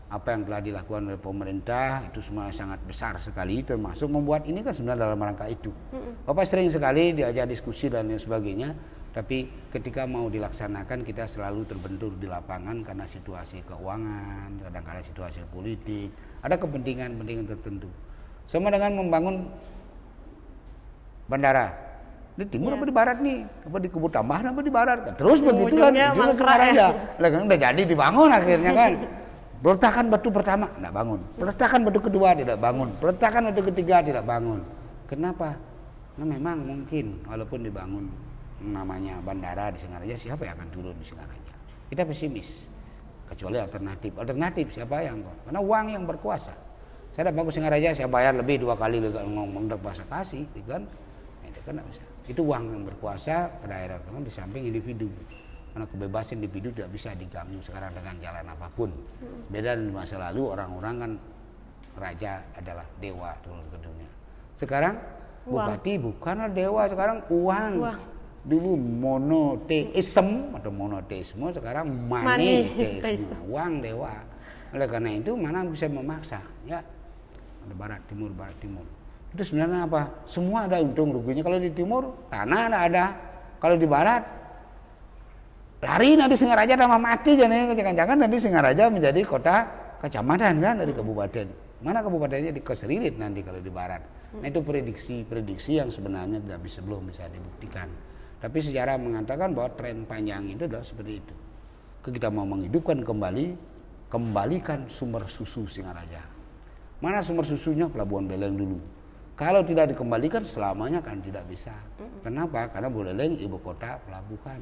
[0.05, 4.73] apa yang telah dilakukan oleh pemerintah itu semua sangat besar sekali termasuk membuat ini kan
[4.73, 5.73] sebenarnya dalam rangka itu.
[6.25, 8.69] Bapak sering sekali diajak diskusi dan lain sebagainya
[9.15, 16.11] tapi ketika mau dilaksanakan kita selalu terbentur di lapangan karena situasi keuangan, kadang-kadang situasi politik,
[16.43, 17.87] ada kepentingan-kepentingan tertentu.
[18.43, 19.47] Sama dengan membangun
[21.31, 21.71] bandara.
[22.35, 22.83] Di timur ya.
[22.83, 23.37] apa di barat nih?
[23.63, 24.99] Apa di kubu tambahan apa di barat?
[25.15, 26.87] Terus begitu kan, itu sekarang ya.
[27.15, 28.91] Lah kan udah jadi dibangun akhirnya kan.
[29.63, 34.61] Peletakan batu pertama tidak bangun, peletakan batu kedua tidak bangun, peletakan batu ketiga tidak bangun.
[35.09, 35.57] Kenapa?
[36.21, 38.05] Nah memang mungkin walaupun dibangun
[38.73, 41.53] namanya bandara di Singaraja siapa yang akan turun di Singaraja?
[41.91, 42.71] Kita pesimis.
[43.25, 44.13] Kecuali alternatif.
[44.21, 46.53] Alternatif siapa yang karena uang yang berkuasa.
[47.13, 50.85] Saya dapat ke Singaraja saya bayar lebih dua kali ngomong bahasa kasih gitu kan.
[51.45, 52.03] Itu kan bisa.
[52.25, 55.09] Itu uang yang berkuasa pada daerah kan di samping individu.
[55.73, 58.93] Karena kebebasan individu tidak bisa diganggu sekarang dengan jalan apa pun.
[59.51, 61.11] Beda di masa lalu orang-orang kan
[61.99, 64.09] raja adalah dewa turun ke dunia.
[64.55, 64.95] Sekarang
[65.45, 67.99] bupati bukanlah dewa sekarang uang, uang
[68.45, 74.21] dulu monoteisme atau monoteisme sekarang maniteisme uang dewa.
[74.69, 76.45] Oleh karena itu mana bisa memaksa?
[76.69, 76.85] Ya
[77.65, 78.85] ada barat timur barat timur.
[79.33, 80.13] Itu sebenarnya apa?
[80.29, 81.41] Semua ada untung ruginya.
[81.41, 83.05] Kalau di timur tanah ada ada.
[83.57, 84.21] Kalau di barat
[85.81, 89.65] lari nanti Singaraja sama mati jadi jangan-jangan nanti Singaraja menjadi kota
[90.05, 91.47] kecamatan kan dari kabupaten.
[91.81, 92.53] Mana kabupatennya?
[92.53, 94.05] Di Keseririt nanti kalau di barat.
[94.37, 97.89] Nah itu prediksi-prediksi yang sebenarnya tidak bisa belum bisa dibuktikan
[98.45, 101.33] tapi sejarah mengatakan bahwa tren panjang itu adalah seperti itu.
[102.05, 103.57] Kita mau menghidupkan kembali,
[104.13, 106.21] kembalikan sumber susu Singaraja.
[107.01, 107.89] Mana sumber susunya?
[107.89, 108.77] Pelabuhan Beleng dulu.
[109.33, 111.73] Kalau tidak dikembalikan selamanya kan tidak bisa.
[112.21, 112.69] Kenapa?
[112.69, 114.61] Karena Buleleng ibu kota pelabuhan.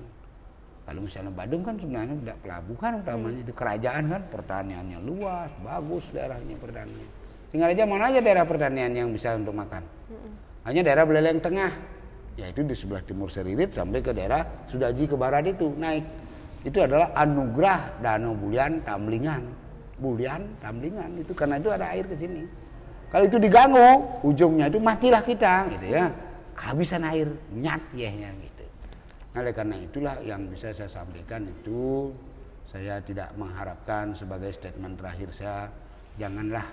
[0.88, 6.56] Kalau misalnya Badung kan sebenarnya tidak pelabuhan utamanya itu kerajaan kan pertaniannya luas, bagus daerahnya
[6.56, 7.10] pertanian.
[7.52, 9.84] Singaraja mana aja daerah pertanian yang bisa untuk makan?
[10.64, 11.93] Hanya daerah Buleleng Tengah
[12.40, 16.06] yaitu di sebelah timur Seririt sampai ke daerah Sudaji ke barat itu naik.
[16.64, 19.44] Itu adalah anugerah Danau Bulian Tamlingan.
[20.00, 22.48] Bulian Tamlingan itu karena itu ada air ke sini.
[23.14, 26.10] Kalau itu diganggu ujungnya itu matilah kita gitu ya.
[26.58, 28.66] Kehabisan air nyat ya gitu.
[29.34, 32.14] Nah, oleh karena itulah yang bisa saya sampaikan itu
[32.70, 35.70] saya tidak mengharapkan sebagai statement terakhir saya
[36.18, 36.66] janganlah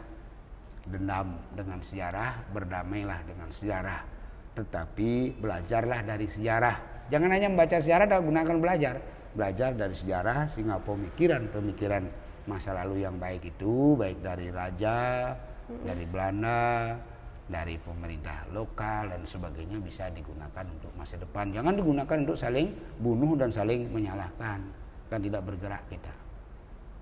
[0.89, 4.01] dendam dengan sejarah, berdamailah dengan sejarah.
[4.57, 7.07] Tetapi belajarlah dari sejarah.
[7.11, 8.97] Jangan hanya membaca sejarah dan gunakan belajar.
[9.31, 12.03] Belajar dari sejarah sehingga pemikiran-pemikiran
[12.51, 15.33] masa lalu yang baik itu, baik dari raja,
[15.87, 16.99] dari Belanda,
[17.51, 21.51] dari pemerintah lokal dan sebagainya bisa digunakan untuk masa depan.
[21.51, 22.71] Jangan digunakan untuk saling
[23.03, 24.63] bunuh dan saling menyalahkan.
[25.11, 26.15] Kan tidak bergerak kita.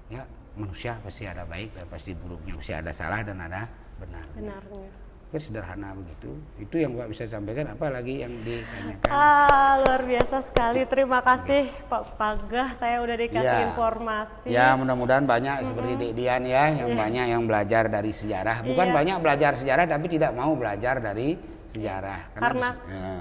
[0.08, 0.24] Ya,
[0.56, 3.68] manusia pasti ada baik dan pasti buruknya, pasti ada salah dan ada
[4.00, 4.24] benar.
[4.32, 5.07] Benarnya.
[5.28, 6.32] Kan sederhana begitu.
[6.56, 7.68] Itu yang Pak bisa sampaikan.
[7.68, 9.12] Apalagi yang ditanyakan.
[9.12, 10.88] Ah, luar biasa sekali.
[10.88, 12.72] Terima kasih Pak Pagah.
[12.72, 13.68] Saya udah dikasih Ya.
[13.68, 14.46] informasi.
[14.48, 18.64] Ya mudah-mudahan banyak seperti Dek Dian ya yang banyak yang belajar dari sejarah.
[18.64, 18.94] Bukan Iya.
[18.96, 21.36] banyak belajar sejarah tapi tidak mau belajar dari
[21.68, 22.32] sejarah.
[22.32, 23.12] Karena, ya,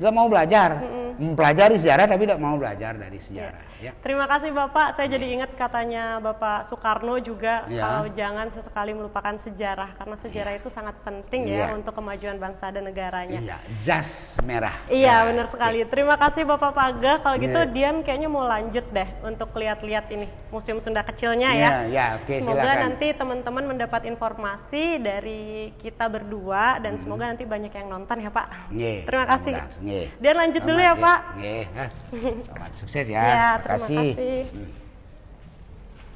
[0.00, 0.80] tidak mau belajar,
[1.14, 3.68] mempelajari sejarah tapi tidak mau belajar dari sejarah.
[3.76, 3.92] Ya.
[3.96, 4.92] Terima kasih Bapak.
[4.92, 7.80] Saya jadi ingat katanya Bapak Soekarno juga Ya.
[7.82, 11.76] kalau jangan sesekali melupakan sejarah karena sejarah itu sangat penting ya Iya.
[11.76, 13.40] untuk kemajuan bangsa dan negaranya.
[13.40, 14.72] Iya, jas merah.
[14.86, 15.80] Iya Ya, benar sekali.
[15.84, 17.20] Terima kasih Bapak Paga.
[17.20, 17.68] Kalau gitu Iya.
[17.68, 21.70] Dian kayaknya mau lanjut deh untuk lihat-lihat ini Museum Sunda kecilnya ya.
[21.86, 22.80] ya, oke, semoga silakan.
[22.86, 25.42] nanti teman-teman mendapat informasi dari
[25.78, 26.82] kita berdua Hmm.
[26.82, 28.46] dan semoga nanti banyak yang nonton ya Pak.
[28.68, 29.52] Nggih, Terima kasih.
[29.56, 29.88] mudah-mudahan.
[30.20, 31.20] Dian lanjut dulu ya Selamat, Pak.
[31.36, 31.64] Nggih.
[32.48, 33.20] Selamat sukses ya.
[33.20, 33.98] Ya, Terima terima kasih.
[34.14, 34.38] kasih.
[34.50, 34.79] Hmm.